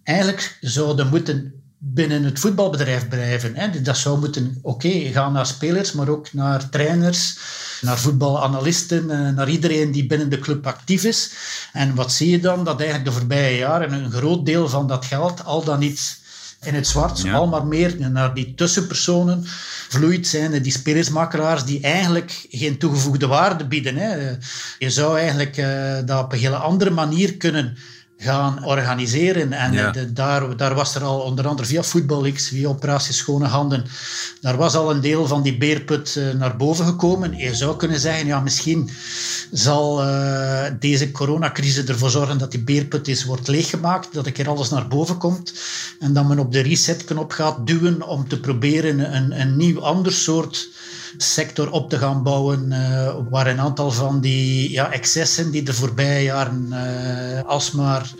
eigenlijk 0.02 0.58
zouden 0.60 1.08
moeten 1.08 1.61
binnen 1.84 2.24
het 2.24 2.38
voetbalbedrijf 2.38 3.08
blijven. 3.08 3.56
Hè. 3.56 3.82
Dat 3.82 3.96
zou 3.96 4.18
moeten, 4.18 4.58
oké, 4.62 4.86
okay, 4.86 5.12
gaan 5.12 5.32
naar 5.32 5.46
spelers, 5.46 5.92
maar 5.92 6.08
ook 6.08 6.32
naar 6.32 6.68
trainers, 6.68 7.38
naar 7.80 7.98
voetbalanalisten, 7.98 9.10
eh, 9.10 9.34
naar 9.34 9.48
iedereen 9.48 9.92
die 9.92 10.06
binnen 10.06 10.28
de 10.28 10.38
club 10.38 10.66
actief 10.66 11.04
is. 11.04 11.32
En 11.72 11.94
wat 11.94 12.12
zie 12.12 12.30
je 12.30 12.40
dan? 12.40 12.64
Dat 12.64 12.80
eigenlijk 12.80 13.10
de 13.10 13.16
voorbije 13.18 13.56
jaren 13.56 13.92
een 13.92 14.10
groot 14.10 14.46
deel 14.46 14.68
van 14.68 14.86
dat 14.86 15.04
geld 15.04 15.44
al 15.44 15.64
dan 15.64 15.78
niet 15.78 16.20
in 16.62 16.74
het 16.74 16.86
zwart, 16.86 17.20
ja. 17.20 17.34
al 17.34 17.46
maar 17.46 17.66
meer 17.66 18.10
naar 18.10 18.34
die 18.34 18.54
tussenpersonen 18.54 19.44
vloeit 19.88 20.26
zijn, 20.26 20.62
die 20.62 20.72
spelersmakelaars 20.72 21.64
die 21.64 21.80
eigenlijk 21.80 22.46
geen 22.50 22.78
toegevoegde 22.78 23.26
waarde 23.26 23.66
bieden. 23.66 23.96
Hè. 23.96 24.36
Je 24.78 24.90
zou 24.90 25.18
eigenlijk 25.18 25.56
uh, 25.56 25.94
dat 26.04 26.24
op 26.24 26.32
een 26.32 26.38
hele 26.38 26.56
andere 26.56 26.90
manier 26.90 27.36
kunnen 27.36 27.76
gaan 28.22 28.64
organiseren. 28.64 29.52
En 29.52 29.92
de, 29.92 30.12
daar, 30.12 30.56
daar 30.56 30.74
was 30.74 30.94
er 30.94 31.02
al 31.02 31.20
onder 31.20 31.46
andere 31.46 31.68
via 31.68 31.82
X, 32.32 32.48
via 32.48 32.68
Operatie 32.68 33.14
Schone 33.14 33.46
Handen, 33.46 33.84
daar 34.40 34.56
was 34.56 34.74
al 34.74 34.90
een 34.90 35.00
deel 35.00 35.26
van 35.26 35.42
die 35.42 35.58
beerput 35.58 36.14
uh, 36.18 36.32
naar 36.32 36.56
boven 36.56 36.86
gekomen. 36.86 37.36
Je 37.36 37.54
zou 37.54 37.76
kunnen 37.76 38.00
zeggen, 38.00 38.26
ja, 38.26 38.40
misschien 38.40 38.90
zal 39.50 40.06
uh, 40.06 40.64
deze 40.78 41.10
coronacrisis 41.10 41.84
ervoor 41.84 42.10
zorgen 42.10 42.38
dat 42.38 42.50
die 42.50 42.64
beerput 42.64 43.08
is, 43.08 43.24
wordt 43.24 43.48
leeggemaakt, 43.48 44.14
dat 44.14 44.26
er 44.26 44.32
keer 44.32 44.48
alles 44.48 44.70
naar 44.70 44.88
boven 44.88 45.18
komt 45.18 45.52
en 46.00 46.12
dat 46.12 46.28
men 46.28 46.38
op 46.38 46.52
de 46.52 46.60
resetknop 46.60 47.32
gaat 47.32 47.66
duwen 47.66 48.02
om 48.02 48.28
te 48.28 48.40
proberen 48.40 49.14
een, 49.16 49.40
een 49.40 49.56
nieuw 49.56 49.80
ander 49.80 50.12
soort 50.12 50.68
sector 51.16 51.70
op 51.70 51.90
te 51.90 51.98
gaan 51.98 52.22
bouwen, 52.22 52.66
uh, 52.70 53.14
waar 53.30 53.46
een 53.46 53.60
aantal 53.60 53.90
van 53.90 54.20
die 54.20 54.70
ja, 54.70 54.92
excessen 54.92 55.50
die 55.50 55.62
de 55.62 55.74
voorbije 55.74 56.22
jaren 56.22 56.68
uh, 56.70 57.42
alsmaar 57.42 58.12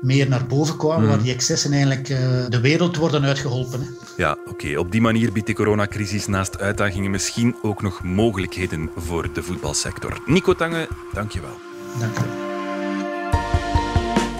meer 0.00 0.28
naar 0.28 0.46
boven 0.46 0.76
kwamen, 0.76 1.06
waar 1.06 1.16
mhm. 1.16 1.24
die 1.24 1.34
excessen 1.34 1.72
eigenlijk 1.72 2.08
uh, 2.08 2.18
de 2.48 2.60
wereld 2.60 2.96
worden 2.96 3.24
uitgeholpen. 3.24 3.80
Hè. 3.80 3.86
Ja, 4.16 4.36
oké. 4.46 4.78
Op 4.78 4.92
die 4.92 5.00
manier 5.00 5.32
biedt 5.32 5.46
de 5.46 5.54
coronacrisis 5.54 6.26
naast 6.26 6.58
uitdagingen 6.58 7.10
misschien 7.10 7.56
ook 7.62 7.82
nog 7.82 8.02
mogelijkheden 8.02 8.90
voor 8.96 9.32
de 9.32 9.42
voetbalsector. 9.42 10.22
Nico 10.26 10.54
Tange, 10.54 10.88
dankjewel. 11.12 11.58
Dank 11.98 12.16
je. 12.16 12.48